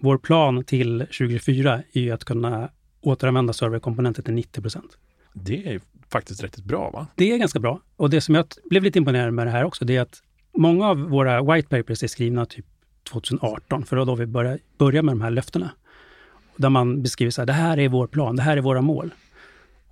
Vår 0.00 0.18
plan 0.18 0.64
till 0.64 0.98
2024 0.98 1.82
är 1.92 2.12
att 2.12 2.24
kunna 2.24 2.68
återanvända 3.00 3.52
serverkomponenter 3.52 4.22
till 4.22 4.34
90 4.34 4.62
procent. 4.62 4.98
Det 5.32 5.74
är 5.74 5.80
faktiskt 6.08 6.42
riktigt 6.42 6.64
bra 6.64 6.90
va? 6.90 7.06
Det 7.14 7.32
är 7.32 7.38
ganska 7.38 7.58
bra. 7.58 7.80
Och 7.96 8.10
det 8.10 8.20
som 8.20 8.34
jag 8.34 8.46
blev 8.64 8.82
lite 8.82 8.98
imponerad 8.98 9.34
med 9.34 9.46
det 9.46 9.50
här 9.50 9.64
också, 9.64 9.84
det 9.84 9.96
är 9.96 10.00
att 10.00 10.22
många 10.56 10.88
av 10.88 10.98
våra 10.98 11.54
white 11.54 11.68
papers 11.68 12.02
är 12.02 12.06
skrivna 12.06 12.46
typ 12.46 12.66
2018, 13.10 13.84
för 13.84 13.96
då 13.96 14.14
vi 14.14 14.26
började, 14.26 14.58
började 14.78 15.02
med 15.02 15.12
de 15.12 15.20
här 15.20 15.30
löftena. 15.30 15.70
Där 16.56 16.68
man 16.68 17.02
beskriver 17.02 17.30
så 17.30 17.40
här, 17.40 17.46
det 17.46 17.52
här 17.52 17.78
är 17.78 17.88
vår 17.88 18.06
plan, 18.06 18.36
det 18.36 18.42
här 18.42 18.56
är 18.56 18.60
våra 18.60 18.80
mål. 18.80 19.14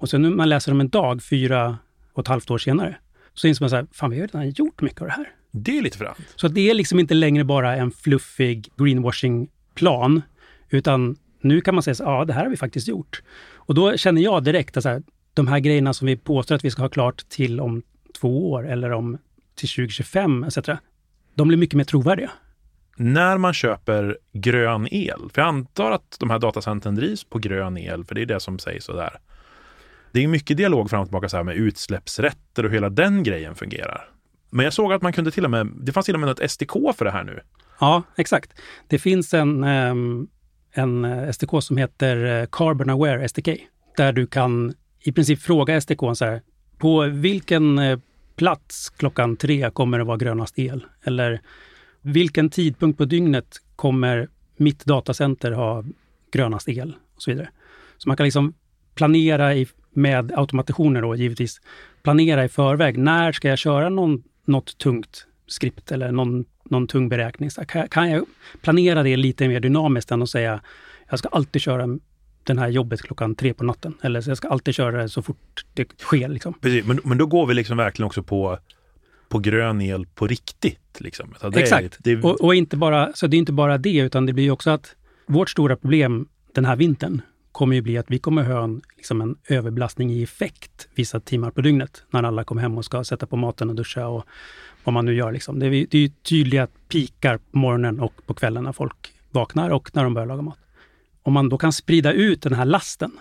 Och 0.02 0.10
sen 0.10 0.22
när 0.22 0.30
man 0.30 0.48
läser 0.48 0.72
dem 0.72 0.80
en 0.80 0.88
dag, 0.88 1.22
fyra 1.22 1.78
och 2.12 2.22
ett 2.22 2.28
halvt 2.28 2.50
år 2.50 2.58
senare, 2.58 2.96
så 3.34 3.46
inser 3.46 3.62
man 3.62 3.70
så 3.70 3.76
här, 3.76 3.86
fan 3.92 4.10
vi 4.10 4.20
har 4.20 4.26
redan 4.26 4.50
gjort 4.50 4.80
mycket 4.80 5.00
av 5.00 5.06
det 5.06 5.12
här. 5.12 5.28
Det 5.50 5.78
är 5.78 5.82
lite 5.82 5.98
fränt. 5.98 6.18
Så 6.36 6.48
det 6.48 6.70
är 6.70 6.74
liksom 6.74 6.98
inte 6.98 7.14
längre 7.14 7.44
bara 7.44 7.76
en 7.76 7.90
fluffig 7.90 8.68
greenwashing-plan, 8.76 10.22
utan 10.70 11.16
nu 11.40 11.60
kan 11.60 11.74
man 11.74 11.82
säga 11.82 11.94
så 11.94 12.04
ja 12.04 12.24
det 12.24 12.32
här 12.32 12.42
har 12.42 12.50
vi 12.50 12.56
faktiskt 12.56 12.88
gjort. 12.88 13.22
Och 13.54 13.74
då 13.74 13.96
känner 13.96 14.22
jag 14.22 14.44
direkt 14.44 14.76
att 14.76 14.82
så 14.82 14.88
här, 14.88 15.02
de 15.34 15.48
här 15.48 15.58
grejerna 15.58 15.92
som 15.92 16.06
vi 16.06 16.16
påstår 16.16 16.54
att 16.54 16.64
vi 16.64 16.70
ska 16.70 16.82
ha 16.82 16.88
klart 16.88 17.28
till 17.28 17.60
om 17.60 17.82
två 18.20 18.50
år 18.50 18.70
eller 18.70 18.92
om 18.92 19.18
till 19.54 19.68
2025 19.68 20.44
etc. 20.44 20.58
De 21.34 21.48
blir 21.48 21.58
mycket 21.58 21.76
mer 21.76 21.84
trovärdiga. 21.84 22.30
När 22.96 23.38
man 23.38 23.54
köper 23.54 24.18
grön 24.32 24.88
el, 24.90 25.30
för 25.34 25.42
jag 25.42 25.48
antar 25.48 25.90
att 25.90 26.16
de 26.20 26.30
här 26.30 26.38
datacentren 26.38 26.94
drivs 26.94 27.24
på 27.24 27.38
grön 27.38 27.78
el, 27.78 28.04
för 28.04 28.14
det 28.14 28.22
är 28.22 28.26
det 28.26 28.40
som 28.40 28.58
sägs 28.58 28.84
så 28.84 28.92
där. 28.92 29.18
Det 30.12 30.24
är 30.24 30.28
mycket 30.28 30.56
dialog 30.56 30.90
fram 30.90 31.00
och 31.00 31.06
tillbaka 31.06 31.28
så 31.28 31.36
här 31.36 31.44
med 31.44 31.56
utsläppsrätter 31.56 32.64
och 32.64 32.72
hela 32.72 32.88
den 32.88 33.22
grejen 33.22 33.54
fungerar. 33.54 34.08
Men 34.50 34.64
jag 34.64 34.72
såg 34.72 34.92
att 34.92 35.02
man 35.02 35.12
kunde 35.12 35.30
till 35.30 35.44
och 35.44 35.50
med, 35.50 35.72
det 35.80 35.92
fanns 35.92 36.06
till 36.06 36.14
och 36.14 36.20
med 36.20 36.28
något 36.28 36.50
SDK 36.50 36.72
för 36.96 37.04
det 37.04 37.10
här 37.10 37.24
nu. 37.24 37.40
Ja, 37.80 38.02
exakt. 38.16 38.52
Det 38.88 38.98
finns 38.98 39.34
en, 39.34 39.64
ehm, 39.64 40.28
en 40.72 41.04
eh, 41.04 41.30
SDK 41.30 41.62
som 41.62 41.76
heter 41.76 42.40
eh, 42.40 42.46
Carbon 42.52 42.90
Aware 42.90 43.28
SDK, 43.28 43.48
där 43.96 44.12
du 44.12 44.26
kan 44.26 44.74
i 45.00 45.12
princip 45.12 45.42
fråga 45.42 45.80
SDK 45.80 46.00
så 46.14 46.24
här, 46.24 46.42
på 46.78 47.00
vilken 47.00 47.78
eh, 47.78 47.98
plats 48.36 48.90
klockan 48.90 49.36
tre 49.36 49.70
kommer 49.70 49.98
det 49.98 50.04
vara 50.04 50.16
grönast 50.16 50.58
el? 50.58 50.84
Eller 51.04 51.40
vilken 52.02 52.50
tidpunkt 52.50 52.98
på 52.98 53.04
dygnet 53.04 53.56
kommer 53.76 54.28
mitt 54.56 54.84
datacenter 54.84 55.52
ha 55.52 55.84
grönast 56.32 56.68
el? 56.68 56.96
Och 57.16 57.22
så 57.22 57.30
vidare. 57.30 57.48
Så 57.98 58.08
man 58.08 58.16
kan 58.16 58.24
liksom 58.24 58.54
planera 58.94 59.54
i, 59.54 59.66
med 59.92 60.32
automationer 60.36 61.02
då 61.02 61.14
givetvis, 61.16 61.60
planera 62.02 62.44
i 62.44 62.48
förväg. 62.48 62.98
När 62.98 63.32
ska 63.32 63.48
jag 63.48 63.58
köra 63.58 63.88
någon, 63.88 64.22
något 64.44 64.78
tungt 64.78 65.26
skript 65.46 65.92
eller 65.92 66.12
någon, 66.12 66.44
någon 66.64 66.86
tung 66.86 67.08
beräkning? 67.08 67.50
Så 67.50 67.64
kan, 67.64 67.88
kan 67.88 68.10
jag 68.10 68.24
planera 68.62 69.02
det 69.02 69.16
lite 69.16 69.48
mer 69.48 69.60
dynamiskt 69.60 70.10
än 70.10 70.22
att 70.22 70.30
säga 70.30 70.60
jag 71.10 71.18
ska 71.18 71.28
alltid 71.28 71.62
köra 71.62 71.98
den 72.44 72.58
här 72.58 72.68
jobbet 72.68 73.02
klockan 73.02 73.34
tre 73.34 73.54
på 73.54 73.64
natten. 73.64 73.94
Eller 74.02 74.20
så 74.20 74.30
jag 74.30 74.36
ska 74.36 74.48
alltid 74.48 74.74
köra 74.74 75.02
det 75.02 75.08
så 75.08 75.22
fort 75.22 75.64
det 75.74 76.00
sker. 76.00 76.28
Liksom. 76.28 76.54
Precis, 76.60 76.86
men, 76.86 77.00
men 77.04 77.18
då 77.18 77.26
går 77.26 77.46
vi 77.46 77.54
liksom 77.54 77.76
verkligen 77.76 78.06
också 78.06 78.22
på, 78.22 78.58
på 79.28 79.38
grön 79.38 79.80
el 79.80 80.06
på 80.06 80.26
riktigt. 80.26 81.00
Liksom. 81.00 81.34
Så 81.40 81.48
det 81.48 81.58
är- 81.58 81.62
Exakt. 81.62 81.96
Det 81.98 82.10
är, 82.10 82.26
Och, 82.26 82.40
och 82.44 82.54
inte 82.54 82.76
bara, 82.76 83.12
så 83.14 83.26
det 83.26 83.36
är 83.36 83.38
inte 83.38 83.52
bara 83.52 83.78
det, 83.78 83.96
utan 83.96 84.26
det 84.26 84.32
blir 84.32 84.50
också 84.50 84.70
att 84.70 84.94
vårt 85.26 85.50
stora 85.50 85.76
problem 85.76 86.28
den 86.54 86.64
här 86.64 86.76
vintern 86.76 87.22
kommer 87.52 87.76
ju 87.76 87.82
bli 87.82 87.98
att 87.98 88.10
vi 88.10 88.18
kommer 88.18 88.42
ha 88.44 88.64
en, 88.64 88.82
liksom 88.96 89.20
en 89.20 89.36
överbelastning 89.48 90.12
i 90.12 90.22
effekt 90.22 90.88
vissa 90.94 91.20
timmar 91.20 91.50
på 91.50 91.60
dygnet 91.60 92.04
när 92.10 92.22
alla 92.22 92.44
kommer 92.44 92.62
hem 92.62 92.78
och 92.78 92.84
ska 92.84 93.04
sätta 93.04 93.26
på 93.26 93.36
maten 93.36 93.70
och 93.70 93.76
duscha 93.76 94.06
och 94.06 94.24
vad 94.84 94.92
man 94.92 95.04
nu 95.04 95.14
gör. 95.14 95.32
Liksom. 95.32 95.58
Det, 95.58 95.66
är, 95.66 95.70
det 95.70 95.94
är 95.94 96.02
ju 96.02 96.08
tydliga 96.08 96.68
pikar 96.88 97.38
på 97.38 97.58
morgonen 97.58 98.00
och 98.00 98.26
på 98.26 98.34
kvällen 98.34 98.64
när 98.64 98.72
folk 98.72 99.12
vaknar 99.30 99.70
och 99.70 99.96
när 99.96 100.04
de 100.04 100.14
börjar 100.14 100.26
laga 100.26 100.42
mat. 100.42 100.58
Om 101.22 101.32
man 101.32 101.48
då 101.48 101.58
kan 101.58 101.72
sprida 101.72 102.12
ut 102.12 102.42
den 102.42 102.52
här 102.52 102.64
lasten, 102.64 103.12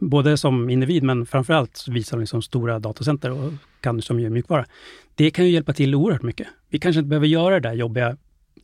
både 0.00 0.36
som 0.36 0.70
individ 0.70 1.02
men 1.02 1.26
framförallt 1.26 1.88
visar 1.88 2.16
de 2.16 2.20
liksom 2.20 2.42
stora 2.42 2.78
datacenter 2.78 3.30
och 3.30 3.52
kan 3.80 4.02
som 4.02 4.20
ju 4.20 4.30
mjukvara. 4.30 4.66
Det 5.14 5.30
kan 5.30 5.44
ju 5.44 5.50
hjälpa 5.50 5.72
till 5.72 5.94
oerhört 5.94 6.22
mycket. 6.22 6.46
Vi 6.68 6.78
kanske 6.78 6.98
inte 6.98 7.08
behöver 7.08 7.26
göra 7.26 7.60
det 7.60 7.68
där 7.68 7.74
jobbiga 7.74 8.16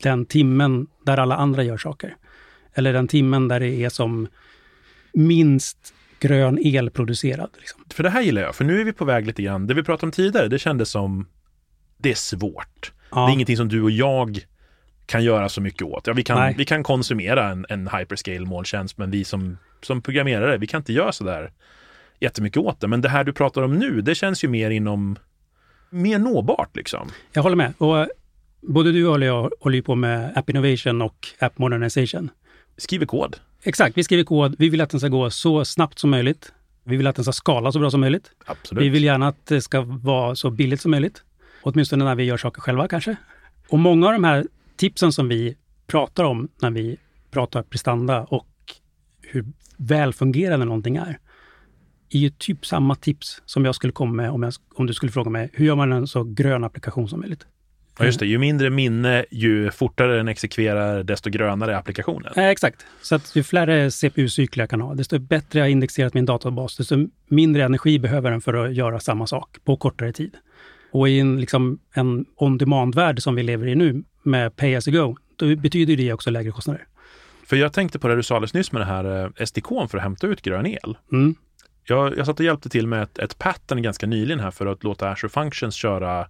den 0.03 0.27
timmen 0.27 0.87
där 1.05 1.19
alla 1.19 1.37
andra 1.37 1.63
gör 1.63 1.77
saker. 1.77 2.17
Eller 2.75 2.93
den 2.93 3.09
timmen 3.09 3.49
där 3.49 3.61
det 3.61 3.85
är 3.85 3.89
som 3.89 4.29
minst 5.13 5.95
grön 6.21 6.59
el 6.63 6.91
producerad. 6.91 7.51
Liksom. 7.59 7.85
För 7.91 8.03
det 8.03 8.11
här 8.11 8.23
gillar 8.23 8.43
jag, 8.43 8.55
för 8.55 8.65
nu 8.65 8.81
är 8.81 8.85
vi 8.85 8.93
på 8.93 9.05
väg 9.05 9.27
lite 9.27 9.43
grann, 9.43 9.67
det 9.67 9.75
vi 9.75 9.83
pratade 9.83 10.07
om 10.07 10.13
tidigare, 10.13 10.49
det 10.49 10.59
kändes 10.59 10.91
som 10.91 11.27
det 11.97 12.11
är 12.11 12.15
svårt. 12.15 12.93
Ja, 13.11 13.27
Det 13.27 13.31
är 13.31 13.35
ingenting 13.35 13.57
som 13.57 13.69
du 13.69 13.83
och 13.83 13.91
jag 13.91 14.41
kan 15.07 15.25
göra 15.25 15.49
så 15.49 15.61
mycket 15.61 15.83
åt. 15.83 16.07
Ja, 16.07 16.13
vi, 16.13 16.23
kan, 16.23 16.39
Nej. 16.39 16.55
vi 16.59 16.65
kan 16.65 16.83
konsumera 16.83 17.49
en, 17.49 17.67
en 17.69 17.89
hyperscale 17.89 18.41
molntjänst, 18.41 18.99
men 18.99 19.11
vi 19.11 19.25
som, 19.25 19.59
som 19.83 20.03
programmerare, 20.03 20.59
vi 20.59 20.67
kan 20.67 20.81
inte 20.81 20.93
göra 20.93 21.13
så 21.13 21.25
där 21.25 21.53
jättemycket 22.21 22.63
åt 22.63 22.81
det. 22.81 22.89
Men 22.89 23.01
det 23.01 23.09
här 23.09 23.25
du 23.25 23.33
pratar 23.33 23.63
om 23.63 23.79
nu, 23.79 24.01
det 24.01 24.15
känns 24.15 24.45
ju 24.45 24.49
mer 24.49 24.71
inom, 24.71 25.19
mer 25.91 26.19
nåbart 26.19 26.77
liksom. 26.77 27.11
Jag 27.33 27.43
håller 27.43 27.57
med. 27.57 27.73
Och 27.79 28.09
både 28.61 28.93
du 28.93 29.07
och 29.07 29.25
jag 29.25 29.53
håller 29.61 29.77
ju 29.77 29.83
på 29.83 29.95
med 29.95 30.33
App 30.39 30.51
Innovation 30.51 31.03
och 31.03 31.29
App 31.39 31.59
Modernization. 31.59 32.31
Skriver 32.77 33.07
kod. 33.07 33.37
Exakt, 33.63 33.97
vi 33.97 34.05
skriver 34.05 34.25
kod. 34.25 34.55
Vi 34.59 34.69
vill 34.69 34.81
att 34.81 34.91
den 34.91 35.01
ska 35.01 35.09
gå 35.09 35.31
så 35.31 35.65
snabbt 35.65 35.99
som 35.99 36.11
möjligt. 36.11 36.53
Vi 36.85 36.97
vill 36.97 37.07
att 37.07 37.17
den 37.17 37.25
ska 37.25 37.33
skala 37.33 37.73
så 37.73 37.79
bra 37.79 37.91
som 37.91 38.01
möjligt. 38.01 38.31
Absolut. 38.47 38.85
Vi 38.85 38.89
vill 38.89 39.05
gärna 39.05 39.29
att 39.29 39.47
det 39.47 39.61
ska 39.61 39.81
vara 39.81 40.35
så 40.35 40.51
billigt 40.51 40.81
som 40.81 40.91
möjligt. 40.91 41.23
Åtminstone 41.63 42.05
när 42.05 42.15
vi 42.15 42.25
gör 42.25 42.37
saker 42.37 42.61
själva 42.61 42.89
kanske. 42.89 43.17
Och 43.69 43.79
många 43.79 44.07
av 44.07 44.13
de 44.13 44.25
här 44.25 44.47
tipsen 44.77 45.13
som 45.13 45.29
vi 45.29 45.57
pratar 45.87 46.25
om 46.25 46.49
när 46.63 46.71
vi 46.71 46.97
pratar 47.31 47.63
prestanda 47.63 48.25
och 48.25 48.47
hur 49.23 49.47
välfungerande 49.77 50.67
någonting 50.67 50.97
är, 50.97 51.19
är 52.11 52.19
ju 52.19 52.31
typ 52.31 52.67
samma 52.67 52.95
tips 52.95 53.43
som 53.47 53.65
jag 53.65 53.75
skulle 53.75 53.93
komma 53.93 54.13
med 54.13 54.31
om, 54.31 54.43
jag, 54.43 54.53
om 54.75 54.87
du 54.87 54.95
skulle 54.95 55.13
fråga 55.13 55.31
mig 55.31 55.51
hur 55.53 55.67
gör 55.67 55.77
man 55.77 55.93
en 55.93 56.07
så 56.07 56.25
grön 56.25 56.65
applikation 56.65 57.09
som 57.09 57.21
möjligt? 57.21 57.47
Ja, 58.01 58.07
just 58.07 58.21
det. 58.21 58.27
Ju 58.27 58.39
mindre 58.39 58.71
minne, 58.71 59.25
ju 59.31 59.71
fortare 59.71 60.17
den 60.17 60.29
exekverar, 60.29 61.03
desto 61.03 61.31
grönare 61.31 61.73
är 61.73 61.77
applikationen. 61.77 62.33
Eh, 62.37 62.49
exakt. 62.49 62.87
Så 63.03 63.15
att 63.15 63.37
ju 63.37 63.43
fler 63.43 63.91
CPU-cykler 63.91 64.63
jag 64.63 64.71
kan 64.71 64.81
ha, 64.81 64.95
desto 64.95 65.19
bättre 65.19 65.59
jag 65.59 65.67
har 65.67 65.71
indexerat 65.71 66.15
min 66.15 66.27
databas, 66.27 66.77
desto 66.77 67.09
mindre 67.29 67.65
energi 67.65 67.99
behöver 67.99 68.31
den 68.31 68.41
för 68.41 68.55
att 68.55 68.75
göra 68.75 69.01
samma 69.01 69.27
sak 69.27 69.57
på 69.65 69.77
kortare 69.77 70.13
tid. 70.13 70.37
Och 70.93 71.09
i 71.09 71.19
en, 71.19 71.41
liksom, 71.41 71.79
en 71.95 72.27
on-demand-värld 72.37 73.23
som 73.23 73.35
vi 73.35 73.43
lever 73.43 73.67
i 73.67 73.75
nu 73.75 74.05
med 74.23 74.57
pay 74.57 74.75
as 74.75 74.89
you 74.89 75.07
go, 75.07 75.17
då 75.37 75.57
betyder 75.57 75.97
det 75.97 76.13
också 76.13 76.31
lägre 76.31 76.51
kostnader. 76.51 76.87
För 77.47 77.57
jag 77.57 77.73
tänkte 77.73 77.99
på 77.99 78.09
det 78.09 78.17
du 78.17 78.23
sa 78.23 78.35
alldeles 78.35 78.55
nyss 78.55 78.73
med 78.73 78.83
det 78.83 78.87
här 78.87 79.33
eh, 79.39 79.45
SDK 79.47 79.69
för 79.91 79.97
att 79.99 80.03
hämta 80.03 80.27
ut 80.27 80.43
grön 80.43 80.67
el. 80.67 80.97
Mm. 81.13 81.35
Jag, 81.85 82.19
jag 82.19 82.27
satt 82.27 82.41
och 82.41 82.47
hjälpte 82.47 82.69
till 82.69 82.87
med 82.87 83.03
ett, 83.03 83.19
ett 83.19 83.39
pattern 83.39 83.83
ganska 83.83 84.07
nyligen 84.07 84.41
här 84.41 84.51
för 84.51 84.67
att 84.67 84.85
låta 84.85 85.11
Azure 85.11 85.29
Functions 85.29 85.75
köra 85.75 86.27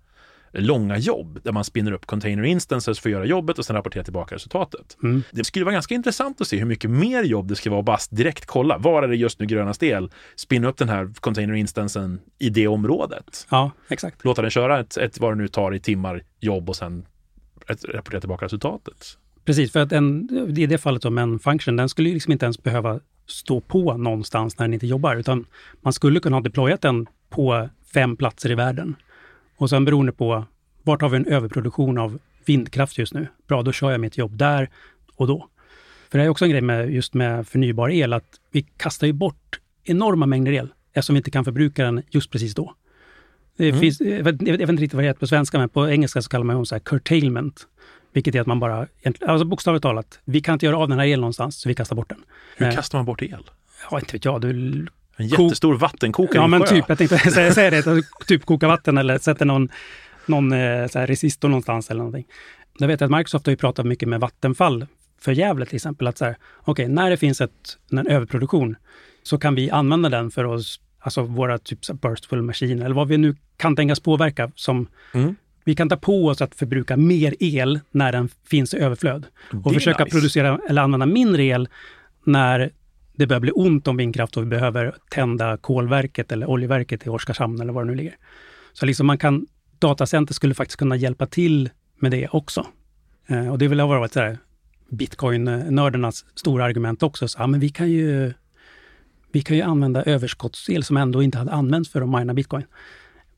långa 0.52 0.98
jobb 0.98 1.40
där 1.42 1.52
man 1.52 1.64
spinner 1.64 1.92
upp 1.92 2.06
container 2.06 2.42
instances 2.42 3.00
för 3.00 3.08
att 3.08 3.12
göra 3.12 3.24
jobbet 3.24 3.58
och 3.58 3.64
sen 3.64 3.76
rapportera 3.76 4.04
tillbaka 4.04 4.34
resultatet. 4.34 4.96
Mm. 5.02 5.22
Det 5.30 5.44
skulle 5.44 5.64
vara 5.64 5.72
ganska 5.72 5.94
intressant 5.94 6.40
att 6.40 6.46
se 6.46 6.58
hur 6.58 6.66
mycket 6.66 6.90
mer 6.90 7.22
jobb 7.22 7.48
det 7.48 7.56
ska 7.56 7.70
vara 7.70 7.80
att 7.80 7.86
bara 7.86 7.98
direkt 8.10 8.46
kolla 8.46 8.78
var 8.78 9.02
är 9.02 9.08
det 9.08 9.16
just 9.16 9.40
nu 9.40 9.46
grönast 9.46 9.82
el? 9.82 10.10
Spinna 10.36 10.68
upp 10.68 10.78
den 10.78 10.88
här 10.88 11.10
container 11.20 11.54
instansen 11.54 12.20
i 12.38 12.50
det 12.50 12.68
området. 12.68 13.46
Ja, 13.50 13.70
exakt. 13.88 14.24
Låta 14.24 14.42
den 14.42 14.50
köra 14.50 14.80
ett, 14.80 14.96
ett 14.96 15.20
vad 15.20 15.32
det 15.32 15.36
nu 15.36 15.48
tar 15.48 15.74
i 15.74 15.80
timmar 15.80 16.22
jobb 16.40 16.68
och 16.68 16.76
sen 16.76 17.06
rapportera 17.88 18.20
tillbaka 18.20 18.44
resultatet. 18.44 19.16
Precis, 19.44 19.72
för 19.72 19.80
att 19.80 19.92
en, 19.92 20.28
i 20.58 20.66
det 20.66 20.78
fallet 20.78 21.04
om 21.04 21.18
en 21.18 21.38
function, 21.38 21.76
den 21.76 21.88
skulle 21.88 22.08
ju 22.08 22.14
liksom 22.14 22.32
inte 22.32 22.46
ens 22.46 22.62
behöva 22.62 23.00
stå 23.26 23.60
på 23.60 23.96
någonstans 23.96 24.58
när 24.58 24.66
den 24.66 24.74
inte 24.74 24.86
jobbar, 24.86 25.16
utan 25.16 25.46
man 25.80 25.92
skulle 25.92 26.20
kunna 26.20 26.36
ha 26.36 26.40
deployat 26.42 26.80
den 26.80 27.06
på 27.30 27.68
fem 27.94 28.16
platser 28.16 28.50
i 28.50 28.54
världen. 28.54 28.96
Och 29.60 29.70
sen 29.70 29.84
beroende 29.84 30.12
på 30.12 30.44
vart 30.82 31.02
har 31.02 31.08
vi 31.08 31.16
en 31.16 31.26
överproduktion 31.26 31.98
av 31.98 32.18
vindkraft 32.44 32.98
just 32.98 33.14
nu? 33.14 33.26
Bra, 33.48 33.62
då 33.62 33.72
kör 33.72 33.90
jag 33.90 34.00
mitt 34.00 34.18
jobb 34.18 34.36
där 34.36 34.70
och 35.16 35.26
då. 35.26 35.48
För 36.10 36.18
det 36.18 36.24
är 36.24 36.28
också 36.28 36.44
en 36.44 36.50
grej 36.50 36.60
med 36.60 36.90
just 36.92 37.14
med 37.14 37.48
förnybar 37.48 37.90
el, 37.90 38.12
att 38.12 38.24
vi 38.50 38.62
kastar 38.62 39.06
ju 39.06 39.12
bort 39.12 39.60
enorma 39.84 40.26
mängder 40.26 40.52
el 40.52 40.68
eftersom 40.92 41.14
vi 41.14 41.18
inte 41.18 41.30
kan 41.30 41.44
förbruka 41.44 41.84
den 41.84 42.02
just 42.10 42.30
precis 42.30 42.54
då. 42.54 42.74
Det 43.56 43.68
Mm. 43.68 43.80
finns, 43.80 44.00
jag, 44.00 44.24
vet, 44.24 44.42
jag 44.42 44.58
vet 44.58 44.68
inte 44.68 44.72
riktigt 44.82 44.94
vad 44.94 45.04
det 45.04 45.08
heter 45.08 45.20
på 45.20 45.26
svenska, 45.26 45.58
men 45.58 45.68
på 45.68 45.88
engelska 45.88 46.22
så 46.22 46.28
kallar 46.28 46.44
man 46.44 46.58
det 46.60 46.66
så 46.66 46.74
här 46.74 46.80
curtailment. 46.80 47.66
Vilket 48.12 48.34
är 48.34 48.40
att 48.40 48.46
man 48.46 48.60
bara, 48.60 48.86
alltså 49.26 49.44
bokstavligt 49.46 49.82
talat, 49.82 50.18
vi 50.24 50.40
kan 50.40 50.52
inte 50.52 50.66
göra 50.66 50.76
av 50.78 50.88
den 50.88 50.98
här 50.98 51.06
elen 51.06 51.20
någonstans, 51.20 51.60
så 51.60 51.68
vi 51.68 51.74
kastar 51.74 51.96
bort 51.96 52.08
den. 52.08 52.18
Hur 52.56 52.66
Eh, 52.66 52.74
kastar 52.74 52.98
man 52.98 53.04
bort 53.06 53.22
el? 53.22 53.50
Ja, 53.90 53.98
inte 53.98 54.12
vet 54.12 54.24
jag. 54.24 54.40
Du, 54.40 54.86
En 55.20 55.28
jättestor 55.28 55.74
vattenkokare 55.74 56.38
ja, 56.38 56.44
en 56.44 56.50
men 56.50 56.60
sjö. 56.60 56.66
typ. 56.66 56.84
Jag 56.88 56.98
tänkte 56.98 57.18
säga, 57.52 57.70
det. 57.70 58.02
Typ 58.26 58.44
koka 58.44 58.68
vatten 58.68 58.98
eller 58.98 59.18
sätter 59.18 59.44
någon, 59.44 59.68
någon 60.26 60.52
eh, 60.52 60.86
så 60.86 60.98
här 60.98 61.06
resistor 61.06 61.48
någonstans 61.48 61.90
eller 61.90 61.98
någonting. 61.98 62.24
Jag 62.78 62.88
vet 62.88 63.02
att 63.02 63.10
Microsoft 63.10 63.46
har 63.46 63.50
ju 63.50 63.56
pratat 63.56 63.86
mycket 63.86 64.08
med 64.08 64.20
Vattenfall 64.20 64.86
för 65.20 65.32
Gävle 65.32 65.66
till 65.66 65.76
exempel. 65.76 66.06
Att 66.06 66.18
så 66.18 66.24
här, 66.24 66.36
okej, 66.64 66.88
när 66.88 67.10
det 67.10 67.16
finns 67.16 67.40
ett, 67.40 67.78
en 67.90 68.06
överproduktion 68.06 68.76
så 69.22 69.38
kan 69.38 69.54
vi 69.54 69.70
använda 69.70 70.08
den 70.08 70.30
för 70.30 70.44
oss, 70.44 70.80
alltså 71.00 71.22
våra 71.22 71.58
typ 71.58 71.78
burstful 72.02 72.42
maskiner 72.42 72.84
eller 72.84 72.94
vad 72.94 73.08
vi 73.08 73.18
nu 73.18 73.36
kan 73.56 73.76
tänkas 73.76 74.00
påverka 74.00 74.50
som 74.54 74.86
Mm. 75.14 75.34
vi 75.64 75.74
kan 75.74 75.88
ta 75.88 75.96
på 75.96 76.26
oss 76.26 76.42
att 76.42 76.54
förbruka 76.54 76.96
mer 76.96 77.34
el 77.40 77.80
när 77.90 78.12
den 78.12 78.28
finns 78.46 78.74
i 78.74 78.78
överflöd. 78.78 79.26
Och 79.64 79.74
försöka 79.74 80.04
nice. 80.04 80.16
producera 80.16 80.60
eller 80.68 80.82
använda 80.82 81.06
mindre 81.06 81.42
el 81.44 81.68
när 82.24 82.70
det 83.20 83.26
börjar 83.26 83.40
bli 83.40 83.50
ont 83.50 83.88
om 83.88 83.96
vindkraft 83.96 84.36
och 84.36 84.42
vi 84.42 84.46
behöver 84.46 84.94
tända 85.10 85.56
kolverket 85.56 86.32
eller 86.32 86.50
oljeverket 86.50 87.06
i 87.06 87.08
Oskarshamn 87.08 87.60
eller 87.60 87.72
var 87.72 87.84
det 87.84 87.90
nu 87.90 87.96
ligger. 87.96 88.16
Så 88.72 88.86
liksom 88.86 89.06
man 89.06 89.18
kan, 89.18 89.46
datacenter 89.78 90.34
skulle 90.34 90.54
faktiskt 90.54 90.78
kunna 90.78 90.96
hjälpa 90.96 91.26
till 91.26 91.70
med 91.98 92.10
det 92.10 92.28
också. 92.28 92.66
Eh, 93.26 93.48
och 93.48 93.58
det 93.58 93.68
vill 93.68 93.80
ha 93.80 93.86
varit 93.86 94.12
så 94.12 94.20
här, 94.20 94.38
bitcoin-nördernas 94.90 96.24
stora 96.34 96.64
argument 96.64 97.02
också. 97.02 97.28
Så, 97.28 97.38
ja, 97.40 97.46
men 97.46 97.60
vi 97.60 97.68
kan 97.68 97.90
ju 97.90 98.32
vi 99.32 99.42
kan 99.42 99.56
ju 99.56 99.62
använda 99.62 100.02
överskottsel 100.02 100.84
som 100.84 100.96
ändå 100.96 101.22
inte 101.22 101.38
hade 101.38 101.52
använts 101.52 101.90
för 101.90 102.00
att 102.00 102.08
mina 102.08 102.34
bitcoin. 102.34 102.64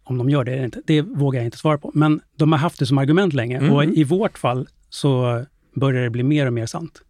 Om 0.04 0.18
de 0.18 0.30
gör 0.30 0.44
det 0.44 0.52
eller 0.52 0.64
inte, 0.64 0.82
det 0.86 1.02
vågar 1.02 1.40
jag 1.40 1.44
inte 1.44 1.58
svara 1.58 1.78
på. 1.78 1.90
Men 1.94 2.20
de 2.36 2.52
har 2.52 2.58
haft 2.58 2.78
det 2.78 2.86
som 2.86 2.98
argument 2.98 3.34
länge 3.34 3.58
Mm. 3.58 3.72
och 3.72 3.84
i 3.84 4.04
vårt 4.04 4.38
fall 4.38 4.68
så 4.88 5.44
börjar 5.74 6.02
det 6.02 6.10
bli 6.10 6.22
mer 6.22 6.46
och 6.46 6.52
mer 6.52 6.66
sant. 6.66 7.02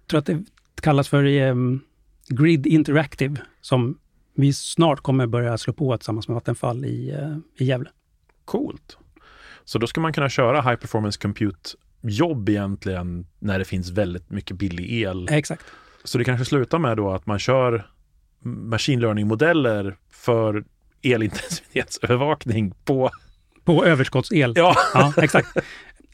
Jag 0.00 0.08
tror 0.08 0.18
att 0.18 0.26
det 0.26 0.44
kallas 0.82 1.08
för 1.08 1.24
ehm, 1.24 1.80
Grid 2.28 2.66
Interactive 2.66 3.36
som 3.60 3.98
vi 4.34 4.52
snart 4.52 5.00
kommer 5.00 5.26
börja 5.26 5.58
slå 5.58 5.72
på 5.72 5.96
tillsammans 5.96 6.28
med 6.28 6.34
Vattenfall 6.34 6.84
i, 6.84 7.10
eh, 7.10 7.36
i 7.56 7.64
Gävle. 7.64 7.90
Coolt. 8.44 8.98
Så 9.64 9.78
då 9.78 9.86
ska 9.86 10.00
man 10.00 10.12
kunna 10.12 10.28
köra 10.28 10.62
high 10.62 10.74
performance 10.74 11.18
compute 11.20 11.70
jobb 12.02 12.48
egentligen 12.48 13.26
när 13.38 13.58
det 13.58 13.64
finns 13.64 13.90
väldigt 13.90 14.30
mycket 14.30 14.56
billig 14.56 15.02
el. 15.02 15.28
Exakt. 15.30 15.64
Så 16.04 16.18
det 16.18 16.24
kanske 16.24 16.44
slutar 16.44 16.78
med 16.78 16.96
då 16.96 17.10
att 17.10 17.26
man 17.26 17.38
kör 17.38 17.90
machine 18.42 19.00
learning-modeller 19.00 19.96
för 20.10 20.64
elintensitetsövervakning 21.02 22.74
på... 22.84 23.10
På 23.64 23.84
överskottsel. 23.84 24.52
Ja, 24.56 24.76
Ja, 24.94 25.12
exakt. 25.16 25.48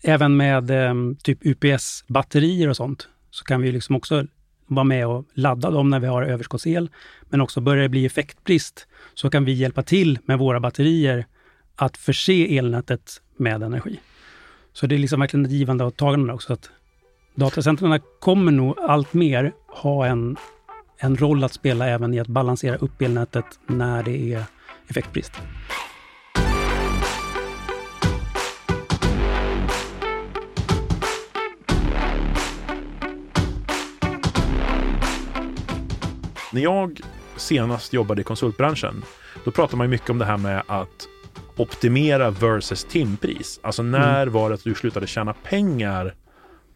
Även 0.03 0.37
med 0.37 0.71
ehm, 0.71 1.17
typ 1.17 1.39
UPS-batterier 1.43 2.69
och 2.69 2.77
sånt 2.77 3.09
så 3.31 3.45
kan 3.45 3.61
vi 3.61 3.73
liksom 3.73 3.97
också 3.97 4.27
vara 4.67 4.85
med 4.85 5.07
och 5.07 5.25
ladda 5.35 5.71
dem 5.71 5.91
när 5.91 6.01
vi 6.01 6.07
har 6.07 6.23
överskottsel. 6.23 6.91
Men 7.23 7.41
också 7.41 7.61
börjar 7.61 7.83
det 7.83 7.89
bli 7.89 8.07
effektbrist 8.07 8.87
så 9.15 9.31
kan 9.31 9.45
vi 9.45 9.53
hjälpa 9.53 9.83
till 9.83 10.19
med 10.25 10.39
våra 10.39 10.61
batterier 10.61 11.27
att 11.77 11.97
förse 11.97 12.57
elnätet 12.59 13.23
med 13.37 13.63
energi. 13.63 14.01
Så 14.73 14.87
det 14.87 14.95
är 14.95 14.99
liksom 14.99 15.21
verkligen 15.21 15.47
ett 15.47 15.53
givande 15.53 15.85
och 15.85 15.97
tagande 15.97 16.33
också. 16.33 16.53
Att 16.53 16.71
datacentren 17.35 18.01
kommer 18.21 18.53
nog 18.53 18.79
allt 18.79 19.15
mer 19.15 19.53
ha 19.69 20.07
en, 20.07 20.37
en 20.99 21.17
roll 21.17 21.45
att 21.45 21.53
spela 21.53 21.87
även 21.89 22.15
i 22.15 22.21
att 22.21 22.27
balansera 22.27 22.77
upp 22.77 23.03
elnätet 23.03 23.45
när 23.67 24.03
det 24.03 24.33
är 24.33 24.45
effektbrist. 24.89 25.33
När 36.55 36.61
jag 36.61 37.01
senast 37.37 37.93
jobbade 37.93 38.21
i 38.21 38.25
konsultbranschen, 38.25 39.03
då 39.45 39.51
pratade 39.51 39.77
man 39.77 39.91
mycket 39.91 40.11
om 40.11 40.19
det 40.19 40.25
här 40.25 40.37
med 40.37 40.63
att 40.67 41.09
optimera 41.57 42.31
versus 42.31 42.85
timpris. 42.85 43.61
Alltså 43.63 43.83
när 43.83 44.27
var 44.27 44.49
det 44.49 44.55
att 44.55 44.65
du 44.65 44.75
slutade 44.75 45.07
tjäna 45.07 45.33
pengar 45.33 46.15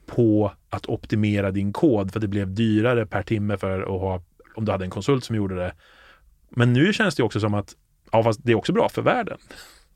på 0.06 0.52
att 0.70 0.86
optimera 0.86 1.50
din 1.50 1.72
kod 1.72 2.12
för 2.12 2.18
att 2.18 2.22
det 2.22 2.28
blev 2.28 2.54
dyrare 2.54 3.06
per 3.06 3.22
timme 3.22 3.56
för 3.56 3.80
att 3.80 3.88
ha, 3.88 4.22
om 4.54 4.64
du 4.64 4.72
hade 4.72 4.84
en 4.84 4.90
konsult 4.90 5.24
som 5.24 5.36
gjorde 5.36 5.54
det. 5.54 5.74
Men 6.48 6.72
nu 6.72 6.92
känns 6.92 7.14
det 7.14 7.22
också 7.22 7.40
som 7.40 7.54
att, 7.54 7.74
ja 8.12 8.22
fast 8.22 8.40
det 8.42 8.52
är 8.52 8.56
också 8.56 8.72
bra 8.72 8.88
för 8.88 9.02
världen. 9.02 9.38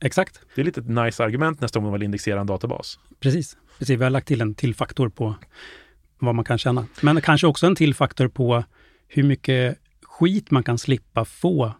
Exakt. 0.01 0.41
Det 0.55 0.61
är 0.61 0.65
lite 0.65 0.81
ett 0.81 0.89
nice 0.89 1.25
argument 1.25 1.61
nästa 1.61 1.79
gång 1.79 1.85
man 1.85 1.93
vill 1.93 2.03
indexera 2.03 2.41
en 2.41 2.47
databas. 2.47 2.99
Precis. 3.21 3.57
Precis. 3.79 3.99
Vi 3.99 4.05
har 4.05 4.11
lagt 4.11 4.29
till 4.29 4.41
en 4.41 4.55
till 4.55 4.75
faktor 4.75 5.09
på 5.09 5.35
vad 6.19 6.35
man 6.35 6.45
kan 6.45 6.59
tjäna. 6.59 6.87
Men 7.01 7.21
kanske 7.21 7.47
också 7.47 7.67
en 7.67 7.77
till 7.77 7.95
faktor 7.95 8.29
på 8.29 8.65
hur 9.14 9.23
mycket 9.23 9.78
skit 10.02 10.50
man 10.50 10.62
kan 10.62 10.78
slippa 10.78 11.25
få 11.25 11.73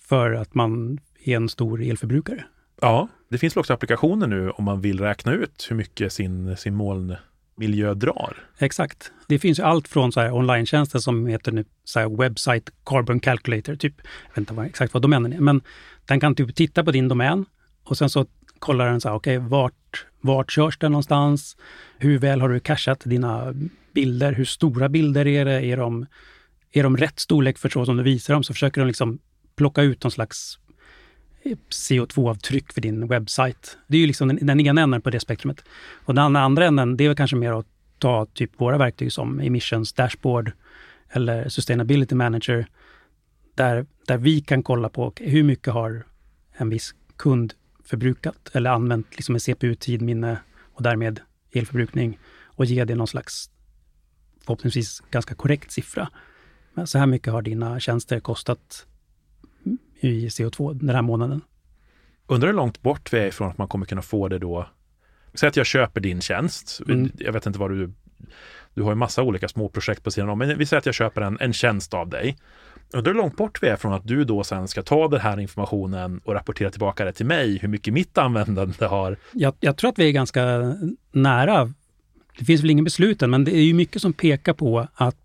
för 0.00 0.32
att 0.32 0.54
man 0.54 0.98
är 1.24 1.36
en 1.36 1.48
stor 1.48 1.82
elförbrukare. 1.82 2.44
Ja, 2.80 3.08
det 3.28 3.38
finns 3.38 3.56
väl 3.56 3.60
också 3.60 3.72
applikationer 3.72 4.26
nu 4.26 4.50
om 4.50 4.64
man 4.64 4.80
vill 4.80 5.00
räkna 5.00 5.32
ut 5.32 5.66
hur 5.70 5.76
mycket 5.76 6.12
sin, 6.12 6.56
sin 6.56 6.74
molnmiljö 6.74 7.94
drar. 7.94 8.36
Exakt. 8.58 9.12
Det 9.28 9.38
finns 9.38 9.58
ju 9.58 9.62
allt 9.62 9.88
från 9.88 10.12
så 10.12 10.20
här 10.20 10.32
online-tjänster 10.32 10.98
som 10.98 11.26
heter 11.26 11.52
nu 11.52 11.64
så 11.84 12.00
här 12.00 12.08
website 12.08 12.72
carbon 12.84 13.20
calculator, 13.20 13.76
typ. 13.76 13.94
Jag 13.98 14.30
vet 14.30 14.38
inte 14.38 14.54
vad, 14.54 14.66
exakt 14.66 14.94
vad 14.94 15.02
domänen 15.02 15.32
är, 15.32 15.40
men 15.40 15.60
den 16.06 16.20
kan 16.20 16.34
typ 16.34 16.54
titta 16.54 16.84
på 16.84 16.90
din 16.90 17.08
domän 17.08 17.46
och 17.84 17.98
sen 17.98 18.10
så 18.10 18.26
kollar 18.58 18.90
den 18.90 19.00
så 19.00 19.08
här, 19.08 19.16
okej, 19.16 19.38
okay, 19.38 19.48
vart, 19.48 20.06
vart 20.20 20.50
körs 20.50 20.78
den 20.78 20.92
någonstans? 20.92 21.56
Hur 21.98 22.18
väl 22.18 22.40
har 22.40 22.48
du 22.48 22.60
cachat 22.60 23.02
dina 23.04 23.54
bilder? 23.94 24.32
Hur 24.32 24.44
stora 24.44 24.88
bilder 24.88 25.26
är 25.26 25.44
det? 25.44 25.64
Är 25.64 25.76
de, 25.76 26.06
är 26.72 26.82
de 26.82 26.96
rätt 26.96 27.20
storlek 27.20 27.58
för 27.58 27.68
så 27.68 27.86
som 27.86 27.96
du 27.96 28.02
visar 28.02 28.34
dem? 28.34 28.42
Så 28.42 28.52
försöker 28.52 28.80
de 28.80 28.86
liksom 28.86 29.18
plocka 29.56 29.82
ut 29.82 30.04
någon 30.04 30.10
slags 30.10 30.58
eh, 31.42 31.56
CO2-avtryck 31.70 32.72
för 32.72 32.80
din 32.80 33.06
webbsajt. 33.06 33.78
Det 33.86 33.96
är 33.96 34.00
ju 34.00 34.06
liksom 34.06 34.28
den, 34.28 34.46
den 34.46 34.60
ena 34.60 34.80
änden 34.80 35.02
på 35.02 35.10
det 35.10 35.20
spektrumet. 35.20 35.64
Och 36.04 36.14
den 36.14 36.36
andra 36.36 36.66
änden, 36.66 36.96
det 36.96 37.04
är 37.04 37.08
väl 37.08 37.16
kanske 37.16 37.36
mer 37.36 37.52
att 37.52 37.66
ta 37.98 38.26
typ 38.26 38.50
våra 38.60 38.78
verktyg 38.78 39.12
som 39.12 39.40
Emissions 39.40 39.92
Dashboard 39.92 40.52
eller 41.10 41.48
Sustainability 41.48 42.14
Manager, 42.14 42.66
där, 43.54 43.86
där 44.06 44.18
vi 44.18 44.40
kan 44.40 44.62
kolla 44.62 44.88
på 44.88 45.12
hur 45.16 45.42
mycket 45.42 45.72
har 45.72 46.04
en 46.52 46.70
viss 46.70 46.94
kund 47.16 47.54
förbrukat 47.84 48.50
eller 48.52 48.70
använt 48.70 49.16
liksom 49.16 49.34
en 49.34 49.40
CPU-tid, 49.40 50.02
minne 50.02 50.38
och 50.72 50.82
därmed 50.82 51.20
elförbrukning 51.52 52.18
och 52.44 52.64
ge 52.64 52.84
det 52.84 52.94
någon 52.94 53.06
slags 53.06 53.50
förhoppningsvis 54.40 55.02
ganska 55.10 55.34
korrekt 55.34 55.72
siffra. 55.72 56.08
Så 56.86 56.98
här 56.98 57.06
mycket 57.06 57.32
har 57.32 57.42
dina 57.42 57.80
tjänster 57.80 58.20
kostat 58.20 58.86
i 60.00 60.28
CO2 60.28 60.74
den 60.74 60.94
här 60.94 61.02
månaden. 61.02 61.40
Undrar 62.26 62.48
hur 62.48 62.56
långt 62.56 62.82
bort 62.82 63.12
vi 63.12 63.18
är 63.18 63.26
ifrån 63.26 63.50
att 63.50 63.58
man 63.58 63.68
kommer 63.68 63.86
kunna 63.86 64.02
få 64.02 64.28
det 64.28 64.38
då? 64.38 64.66
Säg 65.34 65.48
att 65.48 65.56
jag 65.56 65.66
köper 65.66 66.00
din 66.00 66.20
tjänst. 66.20 66.80
Mm. 66.88 67.10
Jag 67.18 67.32
vet 67.32 67.46
inte 67.46 67.58
vad 67.58 67.70
du... 67.70 67.92
Du 68.74 68.82
har 68.82 68.90
ju 68.90 68.96
massa 68.96 69.22
olika 69.22 69.48
små 69.48 69.68
projekt 69.68 70.04
på 70.04 70.10
sidan 70.10 70.28
om, 70.28 70.38
men 70.38 70.58
vi 70.58 70.66
säger 70.66 70.78
att 70.78 70.86
jag 70.86 70.94
köper 70.94 71.20
en, 71.20 71.38
en 71.40 71.52
tjänst 71.52 71.94
av 71.94 72.08
dig. 72.08 72.36
Undrar 72.92 73.12
hur 73.12 73.20
långt 73.20 73.36
bort 73.36 73.62
vi 73.62 73.68
är 73.68 73.76
från 73.76 73.92
att 73.92 74.06
du 74.06 74.24
då 74.24 74.44
sen 74.44 74.68
ska 74.68 74.82
ta 74.82 75.08
den 75.08 75.20
här 75.20 75.40
informationen 75.40 76.20
och 76.24 76.34
rapportera 76.34 76.70
tillbaka 76.70 77.04
det 77.04 77.12
till 77.12 77.26
mig, 77.26 77.58
hur 77.58 77.68
mycket 77.68 77.94
mitt 77.94 78.18
användande 78.18 78.86
har. 78.86 79.16
Jag, 79.32 79.54
jag 79.60 79.76
tror 79.76 79.90
att 79.90 79.98
vi 79.98 80.08
är 80.08 80.12
ganska 80.12 80.74
nära. 81.12 81.72
Det 82.38 82.44
finns 82.44 82.62
väl 82.62 82.70
ingen 82.70 82.84
beslut 82.84 83.22
än, 83.22 83.30
men 83.30 83.44
det 83.44 83.56
är 83.56 83.62
ju 83.62 83.74
mycket 83.74 84.02
som 84.02 84.12
pekar 84.12 84.52
på 84.52 84.88
att 84.94 85.16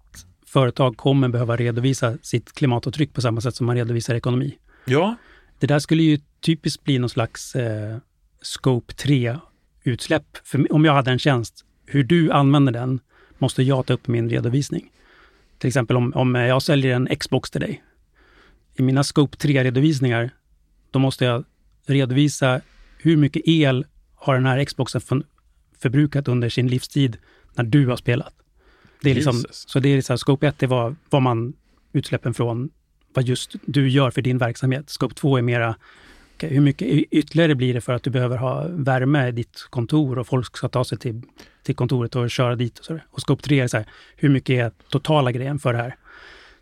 företag 0.46 0.98
kommer 0.98 1.30
behöva 1.30 1.56
redovisa 1.56 2.18
sitt 2.22 2.54
klimatavtryck 2.54 3.14
på 3.14 3.22
samma 3.22 3.42
sätt 3.42 3.56
som 3.56 3.66
man 3.66 3.76
redovisar 3.76 4.16
ekonomi. 4.16 4.58
Ja. 4.86 5.16
Det 5.60 5.68
där 5.68 5.80
skulle 5.80 6.04
ju 6.04 6.20
typiskt 6.42 6.84
bli 6.84 7.00
någon 7.00 7.10
slags 7.10 7.56
eh, 7.56 7.98
Scope 8.42 8.94
3-utsläpp. 8.94 10.38
För 10.44 10.74
om 10.74 10.86
jag 10.86 10.94
hade 10.94 11.12
en 11.12 11.20
tjänst, 11.20 11.66
hur 11.86 12.04
du 12.04 12.32
använder 12.32 12.72
den 12.72 13.00
måste 13.38 13.64
jag 13.64 13.86
ta 13.86 13.94
upp 13.94 14.08
min 14.08 14.30
redovisning. 14.30 14.92
Till 15.58 15.68
exempel 15.68 15.98
om, 15.98 16.14
om 16.16 16.36
jag 16.36 16.62
säljer 16.62 16.96
en 16.96 17.08
Xbox 17.16 17.52
till 17.52 17.62
dig. 17.62 17.84
I 18.76 18.82
mina 18.82 19.04
Scope 19.04 19.38
3-redovisningar, 19.38 20.30
då 20.92 21.00
måste 21.00 21.26
jag 21.26 21.44
redovisa 21.86 22.62
hur 22.98 23.18
mycket 23.18 23.42
el 23.46 23.86
har 24.16 24.36
den 24.36 24.46
här 24.46 24.66
Xboxen 24.66 25.02
för, 25.02 25.24
förbrukat 25.80 26.28
under 26.28 26.50
sin 26.50 26.68
livstid 26.68 27.18
när 27.54 27.64
du 27.64 27.88
har 27.88 27.98
spelat. 27.98 28.34
Det 29.06 29.12
är 29.12 29.16
liksom, 29.16 29.44
så 29.52 29.80
det 29.80 29.90
är 29.90 30.02
så 30.02 30.14
här, 30.14 30.18
Scope 30.18 30.48
1 30.48 30.64
är 30.64 30.68
vad, 30.68 30.96
vad 31.10 31.22
man, 31.22 31.54
utsläppen 31.94 32.34
från 32.34 32.70
vad 33.14 33.26
just 33.26 33.56
du 33.66 33.90
gör 33.90 34.12
för 34.12 34.22
din 34.22 34.38
verksamhet. 34.38 34.90
Scope 34.90 35.16
2 35.16 35.38
är 35.38 35.42
mera, 35.42 35.76
okay, 36.36 36.50
hur 36.50 36.62
mycket 36.62 36.88
ytterligare 37.12 37.56
blir 37.56 37.74
det 37.74 37.82
för 37.82 37.94
att 37.94 38.04
du 38.04 38.10
behöver 38.10 38.38
ha 38.38 38.68
värme 38.70 39.28
i 39.28 39.32
ditt 39.32 39.68
kontor 39.70 40.20
och 40.20 40.28
folk 40.28 40.58
ska 40.58 40.68
ta 40.68 40.84
sig 40.84 40.98
till, 40.98 41.22
till 41.64 41.76
kontoret 41.76 42.16
och 42.16 42.32
köra 42.32 42.56
dit. 42.56 42.80
Och, 42.80 42.86
så 42.86 43.00
och 43.10 43.22
Scope 43.22 43.44
3 43.44 43.60
är 43.60 43.68
så 43.68 43.78
här, 43.78 43.86
hur 44.16 44.30
mycket 44.30 44.54
är 44.54 44.72
totala 44.90 45.32
grejen 45.32 45.60
för 45.60 45.74
det 45.74 45.80
här? 45.80 45.96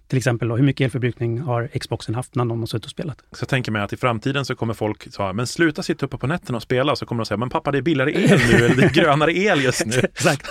Till 0.07 0.17
exempel 0.17 0.47
då, 0.47 0.55
hur 0.55 0.63
mycket 0.63 0.85
elförbrukning 0.85 1.39
har 1.39 1.67
Xboxen 1.79 2.15
haft 2.15 2.35
när 2.35 2.45
någon 2.45 2.59
har 2.59 2.65
suttit 2.65 2.85
och 2.85 2.91
spelat? 2.91 3.17
Så 3.31 3.41
jag 3.41 3.50
tänker 3.50 3.71
mig 3.71 3.81
att 3.81 3.93
i 3.93 3.97
framtiden 3.97 4.45
så 4.45 4.55
kommer 4.55 4.73
folk 4.73 5.13
säga, 5.13 5.33
men 5.33 5.47
sluta 5.47 5.83
sitta 5.83 6.05
uppe 6.05 6.17
på 6.17 6.27
nätterna 6.27 6.55
och 6.55 6.62
spela. 6.62 6.95
Så 6.95 7.05
kommer 7.05 7.21
de 7.21 7.25
säga, 7.25 7.38
men 7.38 7.50
pappa 7.50 7.71
det 7.71 7.77
är 7.77 7.81
billigare 7.81 8.12
el 8.12 8.39
nu, 8.51 8.65
eller 8.65 8.75
det 8.75 8.83
är 8.83 8.89
grönare 8.89 9.33
el 9.33 9.63
just 9.63 9.85
nu. 9.85 9.95
Exakt, 10.03 10.47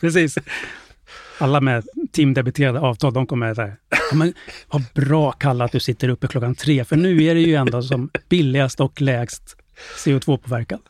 precis 0.00 0.38
alla 1.38 1.60
med 1.60 1.84
timdebiterade 2.12 2.80
avtal, 2.80 3.12
de 3.12 3.26
kommer 3.26 3.54
säga, 3.54 3.76
ja, 3.90 4.16
men 4.16 4.34
vad 4.70 4.84
bra 4.94 5.32
Kalle 5.32 5.64
att 5.64 5.72
du 5.72 5.80
sitter 5.80 6.08
uppe 6.08 6.26
klockan 6.26 6.54
tre, 6.54 6.84
för 6.84 6.96
nu 6.96 7.24
är 7.24 7.34
det 7.34 7.40
ju 7.40 7.54
ändå 7.54 7.82
som 7.82 8.10
billigast 8.28 8.80
och 8.80 9.00
lägst 9.00 9.56
CO2-påverkan. 10.04 10.80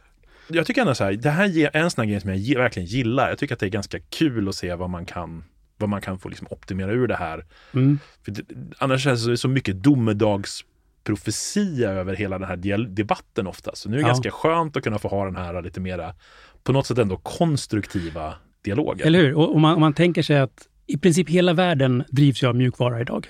Jag 0.48 0.66
tycker 0.66 0.80
ändå 0.80 0.94
så 0.94 1.04
här, 1.04 1.12
det 1.12 1.30
här 1.30 1.58
är 1.58 1.76
en 1.76 1.90
sån 1.90 2.02
här 2.02 2.10
grej 2.10 2.20
som 2.20 2.30
jag 2.30 2.58
verkligen 2.58 2.88
gillar. 2.88 3.28
Jag 3.28 3.38
tycker 3.38 3.54
att 3.54 3.60
det 3.60 3.66
är 3.66 3.70
ganska 3.70 4.00
kul 4.00 4.48
att 4.48 4.54
se 4.54 4.74
vad 4.74 4.90
man 4.90 5.06
kan 5.06 5.44
vad 5.82 5.88
man 5.88 6.00
kan 6.00 6.18
få 6.18 6.28
liksom 6.28 6.46
optimera 6.50 6.92
ur 6.92 7.06
det 7.06 7.16
här. 7.16 7.44
Mm. 7.74 7.98
För 8.24 8.32
det, 8.32 8.42
annars 8.78 9.02
känns 9.02 9.26
det 9.26 9.36
så 9.36 9.48
mycket 9.48 9.82
domedagsprofetia 9.82 11.90
över 11.90 12.14
hela 12.14 12.38
den 12.38 12.48
här 12.48 12.86
debatten 12.86 13.46
ofta. 13.46 13.70
Så 13.74 13.88
nu 13.88 13.96
är 13.96 13.98
det 13.98 14.02
ja. 14.02 14.08
ganska 14.08 14.30
skönt 14.30 14.76
att 14.76 14.84
kunna 14.84 14.98
få 14.98 15.08
ha 15.08 15.24
den 15.24 15.36
här 15.36 15.62
lite 15.62 15.80
mera, 15.80 16.14
på 16.62 16.72
något 16.72 16.86
sätt 16.86 16.98
ändå 16.98 17.16
konstruktiva 17.16 18.34
dialogen. 18.62 19.06
Eller 19.06 19.18
hur? 19.18 19.34
Och 19.34 19.54
om 19.54 19.62
man, 19.62 19.74
om 19.74 19.80
man 19.80 19.94
tänker 19.94 20.22
sig 20.22 20.38
att 20.38 20.68
i 20.86 20.98
princip 20.98 21.28
hela 21.28 21.52
världen 21.52 22.04
drivs 22.08 22.42
ju 22.42 22.46
av 22.46 22.56
mjukvara 22.56 23.00
idag. 23.00 23.28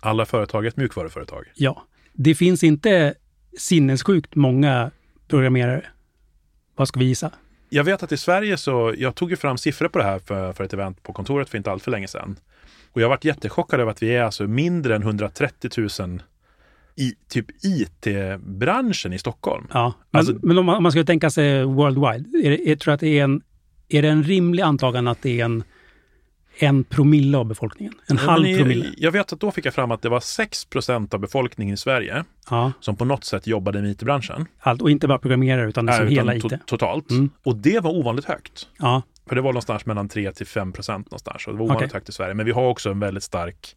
Alla 0.00 0.26
företag 0.26 0.64
är 0.64 0.68
ett 0.68 0.76
mjukvaruföretag. 0.76 1.44
Ja. 1.54 1.82
Det 2.12 2.34
finns 2.34 2.64
inte 2.64 3.14
sinnessjukt 3.58 4.34
många 4.34 4.90
programmerare. 5.28 5.84
Vad 6.76 6.88
ska 6.88 7.00
vi 7.00 7.06
gissa? 7.06 7.30
Jag 7.68 7.84
vet 7.84 8.02
att 8.02 8.12
i 8.12 8.16
Sverige 8.16 8.56
så, 8.56 8.94
jag 8.98 9.14
tog 9.14 9.30
ju 9.30 9.36
fram 9.36 9.58
siffror 9.58 9.88
på 9.88 9.98
det 9.98 10.04
här 10.04 10.18
för, 10.18 10.52
för 10.52 10.64
ett 10.64 10.72
event 10.72 11.02
på 11.02 11.12
kontoret 11.12 11.48
för 11.48 11.58
inte 11.58 11.70
allt 11.70 11.82
för 11.82 11.90
länge 11.90 12.08
sedan. 12.08 12.36
Och 12.92 13.00
jag 13.00 13.08
varit 13.08 13.24
jättechockad 13.24 13.80
över 13.80 13.90
att 13.90 14.02
vi 14.02 14.10
är 14.10 14.22
alltså 14.22 14.46
mindre 14.46 14.96
än 14.96 15.02
130 15.02 15.70
000 16.00 16.22
i 16.96 17.14
typ 17.28 17.46
IT-branschen 17.62 19.12
i 19.12 19.18
Stockholm. 19.18 19.66
Ja, 19.72 19.94
men, 20.10 20.18
alltså, 20.18 20.38
men 20.42 20.58
om, 20.58 20.66
man, 20.66 20.76
om 20.76 20.82
man 20.82 20.92
ska 20.92 21.04
tänka 21.04 21.30
sig 21.30 21.64
worldwide, 21.64 22.48
är, 22.48 22.68
är, 22.68 22.76
tror 22.76 22.94
att 22.94 23.00
det 23.00 23.18
är 23.18 23.24
en 23.24 23.42
är 23.88 24.02
det 24.02 24.08
en 24.08 24.22
rimlig 24.22 24.62
antagan 24.62 25.08
att 25.08 25.22
det 25.22 25.40
är 25.40 25.44
en, 25.44 25.64
en 26.58 26.84
promille 26.84 27.38
av 27.38 27.44
befolkningen? 27.44 27.94
En 28.06 28.16
ja, 28.16 28.30
halv 28.30 28.56
promille? 28.58 28.86
Jag 28.96 29.12
vet 29.12 29.32
att 29.32 29.40
då 29.40 29.50
fick 29.50 29.66
jag 29.66 29.74
fram 29.74 29.90
att 29.90 30.02
det 30.02 30.08
var 30.08 30.20
6% 30.20 31.14
av 31.14 31.20
befolkningen 31.20 31.74
i 31.74 31.76
Sverige 31.76 32.24
ja. 32.50 32.72
som 32.80 32.96
på 32.96 33.04
något 33.04 33.24
sätt 33.24 33.46
jobbade 33.46 33.82
med 33.82 33.90
IT-branschen. 33.90 34.46
Allt, 34.58 34.82
och 34.82 34.90
inte 34.90 35.08
bara 35.08 35.18
programmerare 35.18 35.68
utan 35.68 35.86
liksom 35.86 36.08
hela 36.08 36.34
IT? 36.34 36.42
To 36.42 36.56
totalt. 36.66 37.10
Mm. 37.10 37.30
Och 37.42 37.56
det 37.56 37.80
var 37.80 37.90
ovanligt 37.90 38.24
högt. 38.24 38.68
Ja. 38.78 39.02
För 39.28 39.34
det 39.34 39.40
var 39.40 39.52
någonstans 39.52 39.86
mellan 39.86 40.08
3 40.08 40.32
till 40.32 40.46
5 40.46 40.72
någonstans. 40.88 41.46
Och 41.46 41.52
det 41.52 41.58
var 41.58 41.64
ovanligt 41.64 41.86
okay. 41.86 41.96
högt 41.96 42.08
i 42.08 42.12
Sverige. 42.12 42.34
Men 42.34 42.46
vi 42.46 42.52
har 42.52 42.68
också 42.68 42.90
en 42.90 43.00
väldigt 43.00 43.24
stark 43.24 43.76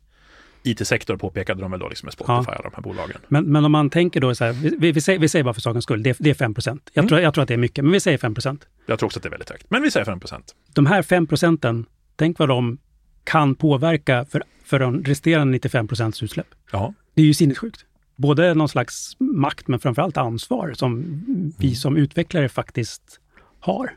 IT-sektor 0.63 1.17
påpekade 1.17 1.61
de 1.61 1.71
väl 1.71 1.79
då 1.79 1.89
liksom 1.89 2.07
med 2.07 2.13
Spotify 2.13 2.51
ja. 2.51 2.57
och 2.57 2.63
de 2.63 2.71
här 2.73 2.81
bolagen. 2.81 3.21
Men, 3.27 3.45
men 3.45 3.65
om 3.65 3.71
man 3.71 3.89
tänker 3.89 4.21
då 4.21 4.35
så 4.35 4.45
här, 4.45 4.53
vi, 4.79 4.91
vi, 4.91 5.01
säger, 5.01 5.19
vi 5.19 5.29
säger 5.29 5.43
bara 5.43 5.53
för 5.53 5.61
sakens 5.61 5.83
skull, 5.83 6.03
det, 6.03 6.17
det 6.19 6.29
är 6.29 6.33
5 6.33 6.53
procent. 6.53 6.89
Jag, 6.93 7.01
mm. 7.01 7.09
tror, 7.09 7.21
jag 7.21 7.33
tror 7.33 7.41
att 7.41 7.47
det 7.47 7.53
är 7.53 7.57
mycket, 7.57 7.83
men 7.83 7.91
vi 7.91 7.99
säger 7.99 8.17
5 8.17 8.33
procent. 8.33 8.67
Jag 8.85 8.99
tror 8.99 9.07
också 9.07 9.19
att 9.19 9.23
det 9.23 9.29
är 9.29 9.31
väldigt 9.31 9.49
högt, 9.49 9.65
men 9.69 9.81
vi 9.81 9.91
säger 9.91 10.05
5 10.05 10.19
procent. 10.19 10.55
De 10.73 10.85
här 10.85 11.01
5 11.01 11.27
procenten, 11.27 11.85
tänk 12.15 12.39
vad 12.39 12.49
de 12.49 12.77
kan 13.23 13.55
påverka 13.55 14.25
för, 14.25 14.43
för 14.63 14.79
de 14.79 15.03
resterande 15.03 15.51
95 15.51 15.87
procents 15.87 16.23
utsläpp. 16.23 16.47
Ja. 16.71 16.93
Det 17.13 17.21
är 17.21 17.25
ju 17.25 17.33
sinnessjukt. 17.33 17.85
Både 18.15 18.53
någon 18.53 18.69
slags 18.69 19.15
makt, 19.19 19.67
men 19.67 19.79
framförallt 19.79 20.17
ansvar 20.17 20.73
som 20.73 21.03
vi 21.57 21.67
mm. 21.67 21.75
som 21.75 21.97
utvecklare 21.97 22.49
faktiskt 22.49 23.19
har. 23.59 23.91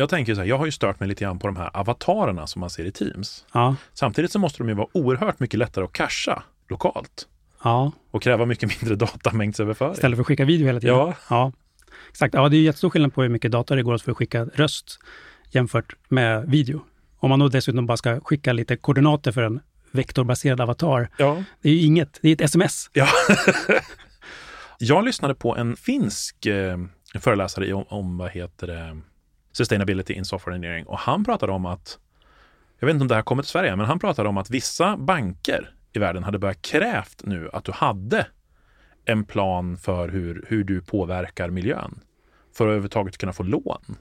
Jag 0.00 0.08
tänker 0.08 0.34
så 0.34 0.40
här, 0.40 0.48
jag 0.48 0.58
har 0.58 0.66
ju 0.66 0.72
stört 0.72 1.00
mig 1.00 1.08
lite 1.08 1.24
grann 1.24 1.38
på 1.38 1.46
de 1.46 1.56
här 1.56 1.70
avatarerna 1.76 2.46
som 2.46 2.60
man 2.60 2.70
ser 2.70 2.84
i 2.84 2.92
Teams. 2.92 3.44
Ja. 3.52 3.76
Samtidigt 3.94 4.32
så 4.32 4.38
måste 4.38 4.58
de 4.58 4.68
ju 4.68 4.74
vara 4.74 4.88
oerhört 4.92 5.40
mycket 5.40 5.58
lättare 5.58 5.84
att 5.84 5.92
casha 5.92 6.42
lokalt. 6.68 7.26
Ja. 7.64 7.92
Och 8.10 8.22
kräva 8.22 8.46
mycket 8.46 8.80
mindre 8.80 8.96
datamängdsöverföring. 8.96 9.92
Istället 9.92 10.16
för 10.16 10.20
att 10.20 10.26
skicka 10.26 10.44
video 10.44 10.66
hela 10.66 10.80
tiden. 10.80 10.96
Ja. 10.96 11.14
ja. 11.30 11.52
Exakt. 12.10 12.34
Ja, 12.34 12.48
det 12.48 12.56
är 12.56 12.60
jättestor 12.60 12.90
skillnad 12.90 13.14
på 13.14 13.22
hur 13.22 13.28
mycket 13.28 13.52
data 13.52 13.74
det 13.74 13.82
går 13.82 13.98
för 13.98 14.10
att 14.10 14.16
skicka 14.16 14.44
röst 14.44 14.98
jämfört 15.50 15.94
med 16.08 16.50
video. 16.50 16.84
Om 17.18 17.30
man 17.30 17.38
då 17.38 17.48
dessutom 17.48 17.86
bara 17.86 17.96
ska 17.96 18.20
skicka 18.20 18.52
lite 18.52 18.76
koordinater 18.76 19.32
för 19.32 19.42
en 19.42 19.60
vektorbaserad 19.90 20.60
avatar. 20.60 21.08
Ja. 21.16 21.44
Det 21.62 21.68
är 21.68 21.72
ju 21.72 21.80
inget, 21.80 22.18
det 22.22 22.28
är 22.28 22.32
ett 22.32 22.40
sms. 22.40 22.90
Ja. 22.92 23.08
jag 24.78 25.04
lyssnade 25.04 25.34
på 25.34 25.56
en 25.56 25.76
finsk 25.76 26.46
eh, 26.46 26.78
föreläsare 27.20 27.72
om, 27.72 27.84
om, 27.88 28.18
vad 28.18 28.30
heter 28.30 28.66
det, 28.66 29.00
Sustainability 29.52 30.14
in 30.14 30.24
Software 30.24 30.54
Engineering 30.54 30.86
och 30.86 30.98
han 30.98 31.24
pratade 31.24 31.52
om 31.52 31.66
att, 31.66 31.98
jag 32.78 32.86
vet 32.86 32.94
inte 32.94 33.02
om 33.02 33.08
det 33.08 33.14
här 33.14 33.22
kommer 33.22 33.42
till 33.42 33.50
Sverige, 33.50 33.76
men 33.76 33.86
han 33.86 33.98
pratade 33.98 34.28
om 34.28 34.38
att 34.38 34.50
vissa 34.50 34.96
banker 34.96 35.74
i 35.92 35.98
världen 35.98 36.24
hade 36.24 36.38
börjat 36.38 36.62
krävt 36.62 37.22
nu 37.24 37.50
att 37.52 37.64
du 37.64 37.72
hade 37.72 38.26
en 39.04 39.24
plan 39.24 39.76
för 39.76 40.08
hur, 40.08 40.44
hur 40.48 40.64
du 40.64 40.82
påverkar 40.82 41.50
miljön 41.50 42.00
för 42.56 42.64
att 42.64 42.68
överhuvudtaget 42.68 43.18
kunna 43.18 43.32
få 43.32 43.42
lån. 43.42 43.96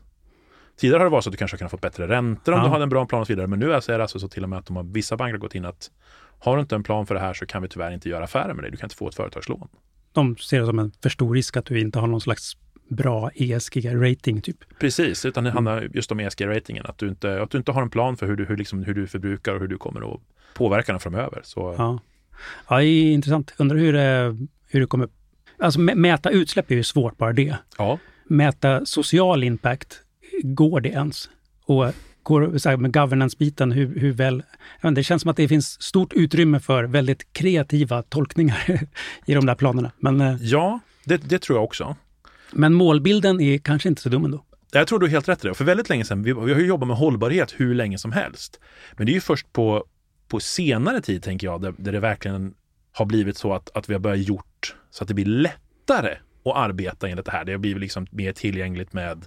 Tidigare 0.78 1.00
har 1.00 1.06
det 1.06 1.12
varit 1.12 1.24
så 1.24 1.30
att 1.30 1.32
du 1.32 1.38
kanske 1.38 1.58
kunnat 1.58 1.72
få 1.72 1.78
bättre 1.78 2.08
räntor 2.08 2.54
om 2.54 2.60
ja. 2.60 2.66
du 2.66 2.72
hade 2.72 2.84
en 2.84 2.90
bra 2.90 3.06
plan 3.06 3.22
och 3.22 3.28
så 3.28 3.34
vidare. 3.34 3.48
Men 3.48 3.60
nu 3.60 3.74
är 3.74 3.88
det 3.88 4.02
alltså 4.02 4.20
så 4.20 4.28
till 4.28 4.44
och 4.44 4.50
med 4.50 4.60
att 4.60 4.66
de 4.66 4.76
har, 4.76 4.84
vissa 4.84 5.18
banker 5.18 5.34
har 5.34 5.40
gått 5.40 5.56
in 5.56 5.66
att 5.66 5.92
har 6.40 6.56
du 6.56 6.62
inte 6.62 6.76
en 6.76 6.84
plan 6.84 7.08
för 7.08 7.16
det 7.16 7.22
här 7.22 7.34
så 7.34 7.46
kan 7.46 7.62
vi 7.62 7.68
tyvärr 7.68 7.92
inte 7.92 8.10
göra 8.10 8.24
affärer 8.24 8.54
med 8.54 8.64
dig. 8.64 8.72
Du 8.72 8.78
kan 8.78 8.86
inte 8.86 8.96
få 8.96 9.08
ett 9.08 9.16
företagslån. 9.16 9.68
De 10.12 10.38
ser 10.38 10.60
det 10.60 10.66
som 10.66 10.80
en 10.80 10.92
för 11.02 11.10
stor 11.10 11.36
risk 11.36 11.58
att 11.58 11.66
du 11.66 11.80
inte 11.80 12.00
har 12.00 12.08
någon 12.08 12.22
slags 12.22 12.58
bra 12.89 13.30
ESG-rating. 13.36 14.41
Typ. 14.41 14.58
Precis, 14.80 15.25
utan 15.25 15.43
det 15.43 15.52
handlar 15.52 15.89
just 15.93 16.12
om 16.12 16.19
ESG-ratingen. 16.19 16.86
Att, 16.86 16.97
du 16.97 17.08
inte, 17.08 17.41
att 17.41 17.52
du 17.52 17.58
inte 17.58 17.71
har 17.71 17.82
en 17.82 17.89
plan 17.89 18.17
för 18.17 18.28
hur 18.28 18.36
du, 18.36 18.45
hur, 18.45 18.58
liksom, 18.58 18.84
hur 18.84 18.93
du 18.93 19.08
förbrukar 19.08 19.54
och 19.54 19.60
hur 19.62 19.67
du 19.67 19.78
kommer 19.78 20.13
att 20.13 20.21
påverka 20.54 20.91
den 20.91 20.99
framöver. 20.99 21.41
Så... 21.43 21.75
Ja. 21.78 21.99
ja, 22.69 22.78
det 22.78 22.86
är 22.86 23.12
intressant. 23.12 23.54
Undrar 23.58 23.78
hur 23.78 23.93
det, 23.93 24.38
hur 24.67 24.80
det 24.80 24.86
kommer... 24.86 25.10
Alltså 25.60 25.80
mäta 25.80 26.30
utsläpp 26.30 26.71
är 26.71 26.75
ju 26.75 26.84
svårt 26.84 27.17
bara 27.17 27.34
det. 27.34 27.56
Ja. 27.78 27.99
mäta 28.28 28.86
social 28.86 29.43
impact, 29.43 30.02
går 30.43 30.82
det 30.82 30.89
ens? 30.89 31.30
Och 31.65 31.93
går, 32.23 32.58
så 32.58 32.69
här, 32.69 32.78
med 32.78 32.93
governance-biten, 32.93 33.71
hur, 33.71 33.99
hur 33.99 34.13
väl... 34.13 34.43
Inte, 34.84 34.99
det 34.99 35.04
känns 35.04 35.21
som 35.21 35.32
att 35.32 35.38
det 35.38 35.47
finns 35.47 35.82
stort 35.82 36.13
utrymme 36.13 36.60
för 36.60 36.84
väldigt 36.84 37.34
kreativa 37.34 38.04
tolkningar 38.04 38.63
i 39.25 39.34
de 39.34 39.45
där 39.45 39.56
planerna. 39.56 39.91
Men, 39.97 40.21
eh, 40.21 40.36
Ja, 40.41 40.80
det, 41.04 41.17
det 41.17 41.39
tror 41.39 41.58
jag 41.58 41.63
också. 41.63 41.95
Men 42.52 42.74
målbilden 42.74 43.42
är 43.42 43.58
kanske 43.58 43.90
inte 43.90 44.02
så 44.02 44.10
dum 44.10 44.26
ändå. 44.26 44.46
Jag 44.72 44.88
tror 44.88 45.00
du 45.00 45.06
har 45.06 45.12
helt 45.12 45.30
rätt 45.30 45.46
i 45.46 45.48
det. 45.48 45.54
För 45.54 45.66
väldigt 45.66 45.90
länge 45.90 46.06
sedan, 46.06 46.24
vi, 46.24 46.34
vi 46.34 46.54
har 46.54 46.60
ju 46.60 46.66
jobbat 46.68 46.88
med 46.88 46.98
hållbarhet 46.98 47.54
hur 47.58 47.76
länge 47.76 47.98
som 47.98 48.12
helst. 48.12 48.60
Men 48.98 49.06
det 49.06 49.12
är 49.12 49.14
ju 49.14 49.22
först 49.22 49.54
på, 49.54 49.86
på 50.28 50.40
senare 50.40 51.02
tid, 51.02 51.24
tänker 51.24 51.48
jag, 51.48 51.62
där, 51.62 51.74
där 51.78 51.92
det 51.92 52.00
verkligen 52.00 52.54
har 52.92 53.06
blivit 53.06 53.38
så 53.38 53.54
att, 53.54 53.70
att 53.78 53.90
vi 53.90 53.94
har 53.94 54.00
börjat 54.00 54.28
gjort 54.28 54.76
så 54.92 55.04
att 55.04 55.08
det 55.08 55.14
blir 55.14 55.26
lättare 55.26 56.16
att 56.46 56.56
arbeta 56.56 57.08
enligt 57.10 57.26
det 57.26 57.32
här. 57.32 57.46
Det 57.46 57.52
har 57.52 57.60
blivit 57.60 57.82
liksom 57.82 58.08
mer 58.12 58.32
tillgängligt 58.32 58.94
med 58.94 59.26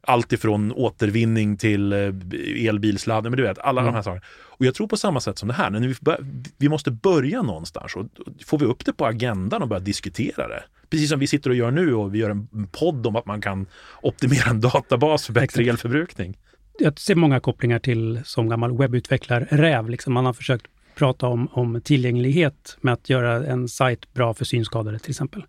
allt 0.00 0.32
ifrån 0.32 0.72
återvinning 0.72 1.56
till 1.56 1.92
eh, 1.92 2.68
elbilsladdning, 2.68 3.30
men 3.30 3.36
du 3.36 3.42
vet, 3.42 3.58
alla 3.58 3.80
Mm. 3.80 3.92
de 3.92 3.96
här 3.96 4.02
sakerna. 4.02 4.26
Och 4.58 4.66
jag 4.66 4.74
tror 4.74 4.86
på 4.86 4.96
samma 4.96 5.20
sätt 5.20 5.38
som 5.38 5.48
det 5.48 5.54
här, 5.54 5.70
när 5.70 5.80
vi, 5.80 5.94
bör, 6.00 6.26
vi 6.56 6.68
måste 6.68 6.90
börja 6.90 7.42
någonstans 7.42 7.96
och 7.96 8.06
får 8.46 8.58
vi 8.58 8.64
upp 8.64 8.84
det 8.84 8.92
på 8.92 9.06
agendan 9.06 9.62
och 9.62 9.68
börja 9.68 9.80
diskutera 9.80 10.48
det. 10.48 10.62
Precis 10.90 11.10
som 11.10 11.20
vi 11.20 11.26
sitter 11.26 11.50
och 11.50 11.56
gör 11.56 11.70
nu 11.70 11.94
och 11.94 12.14
vi 12.14 12.18
gör 12.18 12.30
en 12.30 12.66
podd 12.72 13.06
om 13.06 13.16
att 13.16 13.26
man 13.26 13.40
kan 13.40 13.66
optimera 14.02 14.50
en 14.50 14.60
databas 14.60 15.26
för 15.26 15.32
bättre 15.32 15.64
elförbrukning. 15.64 16.38
jag 16.78 16.98
ser 16.98 17.14
många 17.14 17.40
kopplingar 17.40 17.78
till 17.78 18.20
som 18.24 18.48
gammal 18.48 18.78
webbutvecklare-räv. 18.78 19.90
Liksom 19.90 20.12
man 20.12 20.26
har 20.26 20.32
försökt 20.32 20.66
prata 20.94 21.26
om, 21.26 21.48
om 21.52 21.80
tillgänglighet 21.80 22.78
med 22.80 22.94
att 22.94 23.10
göra 23.10 23.46
en 23.46 23.68
sajt 23.68 24.14
bra 24.14 24.34
för 24.34 24.44
synskadade 24.44 24.98
till 24.98 25.10
exempel. 25.10 25.44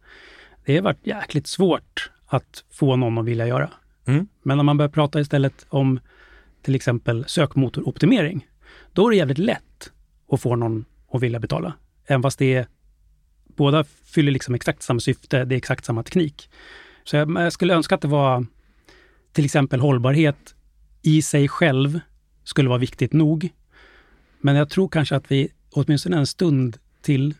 Det 0.65 0.75
har 0.75 0.81
varit 0.81 1.07
jäkligt 1.07 1.47
svårt 1.47 2.11
att 2.25 2.63
få 2.71 2.95
någon 2.95 3.17
att 3.17 3.25
vilja 3.25 3.47
göra. 3.47 3.69
Mm. 4.05 4.27
Men 4.43 4.57
när 4.57 4.63
man 4.63 4.77
börjar 4.77 4.89
prata 4.89 5.19
istället 5.19 5.65
om 5.69 5.99
till 6.61 6.75
exempel 6.75 7.25
sökmotoroptimering, 7.27 8.47
då 8.93 9.07
är 9.07 9.11
det 9.11 9.17
jävligt 9.17 9.37
lätt 9.37 9.91
att 10.31 10.41
få 10.41 10.55
någon 10.55 10.85
att 11.11 11.21
vilja 11.21 11.39
betala. 11.39 11.73
Även 12.05 12.21
fast 12.21 12.39
det 12.39 12.53
är, 12.53 12.67
båda 13.45 13.83
fyller 13.83 14.31
liksom 14.31 14.55
exakt 14.55 14.83
samma 14.83 14.99
syfte, 14.99 15.45
det 15.45 15.55
är 15.55 15.57
exakt 15.57 15.85
samma 15.85 16.03
teknik. 16.03 16.49
Så 17.03 17.15
jag, 17.15 17.31
jag 17.31 17.53
skulle 17.53 17.73
önska 17.73 17.95
att 17.95 18.01
det 18.01 18.07
var 18.07 18.45
till 19.31 19.45
exempel 19.45 19.79
hållbarhet 19.79 20.55
i 21.01 21.21
sig 21.21 21.47
själv 21.47 21.99
skulle 22.43 22.69
vara 22.69 22.79
viktigt 22.79 23.13
nog. 23.13 23.49
Men 24.41 24.55
jag 24.55 24.69
tror 24.69 24.87
kanske 24.87 25.15
att 25.15 25.31
vi 25.31 25.51
åtminstone 25.71 26.17
en 26.17 26.27
stund 26.27 26.77
till 27.01 27.33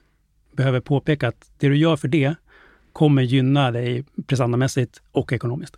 behöver 0.51 0.79
påpeka 0.79 1.27
att 1.27 1.51
det 1.57 1.69
du 1.69 1.77
gör 1.77 1.95
för 1.95 2.07
det 2.07 2.35
kommer 2.93 3.21
gynna 3.21 3.71
dig 3.71 4.05
prestandamässigt 4.27 5.01
och 5.11 5.33
ekonomiskt. 5.33 5.77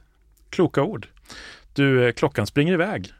Kloka 0.50 0.84
ord. 0.84 1.08
Du, 1.74 2.08
eh, 2.08 2.14
klockan 2.14 2.48
springer 2.48 2.74
iväg. 2.74 3.14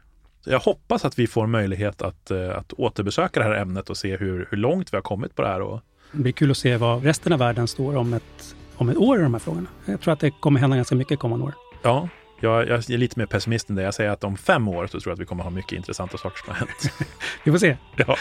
Jag 0.44 0.60
hoppas 0.60 1.04
att 1.04 1.18
vi 1.18 1.26
får 1.26 1.46
möjlighet 1.46 2.02
att, 2.02 2.30
eh, 2.30 2.56
att 2.58 2.72
återbesöka 2.72 3.40
det 3.40 3.46
här 3.46 3.54
ämnet 3.54 3.90
och 3.90 3.96
se 3.96 4.16
hur, 4.16 4.48
hur 4.50 4.56
långt 4.56 4.92
vi 4.92 4.96
har 4.96 5.02
kommit 5.02 5.36
på 5.36 5.42
det 5.42 5.48
här. 5.48 5.60
Och, 5.60 5.80
Det 6.12 6.22
blir 6.22 6.32
kul 6.32 6.50
att 6.50 6.56
se 6.56 6.76
vad 6.76 7.04
resten 7.04 7.32
av 7.32 7.38
världen 7.38 7.68
står 7.68 7.96
om 7.96 8.14
ett, 8.14 8.54
om 8.76 8.88
ett 8.88 8.96
år 8.96 9.18
i 9.18 9.22
de 9.22 9.34
här 9.34 9.38
frågorna. 9.40 9.66
Jag 9.84 10.00
tror 10.00 10.12
att 10.12 10.20
det 10.20 10.30
kommer 10.30 10.60
hända 10.60 10.76
ganska 10.76 10.94
mycket 10.94 11.18
kommande 11.18 11.44
år. 11.44 11.54
ja, 11.82 12.08
jag, 12.40 12.68
jag 12.68 12.90
är 12.90 12.98
lite 12.98 13.18
mer 13.18 13.26
pessimist 13.26 13.70
än 13.70 13.76
det. 13.76 13.82
Jag 13.82 13.94
säger 13.94 14.10
att 14.10 14.24
om 14.24 14.36
fem 14.36 14.68
år 14.68 14.86
så 14.86 15.00
tror 15.00 15.10
jag 15.10 15.14
att 15.14 15.20
vi 15.20 15.24
kommer 15.26 15.44
ha 15.44 15.50
mycket 15.50 15.72
intressanta 15.72 16.18
saker 16.18 16.38
som 16.44 16.48
har 16.52 16.58
hänt. 16.58 16.92
Vi 17.44 17.50
får 17.50 17.58
se. 17.58 17.76
ja. 17.96 18.16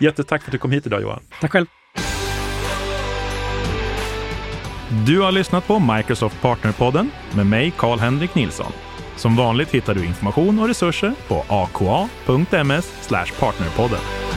Jättetack 0.00 0.42
för 0.42 0.48
att 0.48 0.52
du 0.52 0.58
kom 0.58 0.70
hit 0.70 0.86
idag 0.86 1.02
Johan. 1.02 1.20
Tack 1.40 1.52
själv. 1.52 1.66
Du 5.06 5.20
har 5.20 5.32
lyssnat 5.32 5.66
på 5.66 5.78
Microsoft 5.78 6.40
Partnerpodden 6.42 7.10
med 7.36 7.46
mig, 7.46 7.72
Karl-Henrik 7.76 8.34
Nilsson. 8.34 8.72
Som 9.18 9.36
vanligt 9.36 9.70
hittar 9.70 9.94
du 9.94 10.04
information 10.04 10.58
och 10.58 10.68
resurser 10.68 11.14
på 11.28 11.44
aka.ms 11.48 13.08
partnerpodden. 13.40 14.27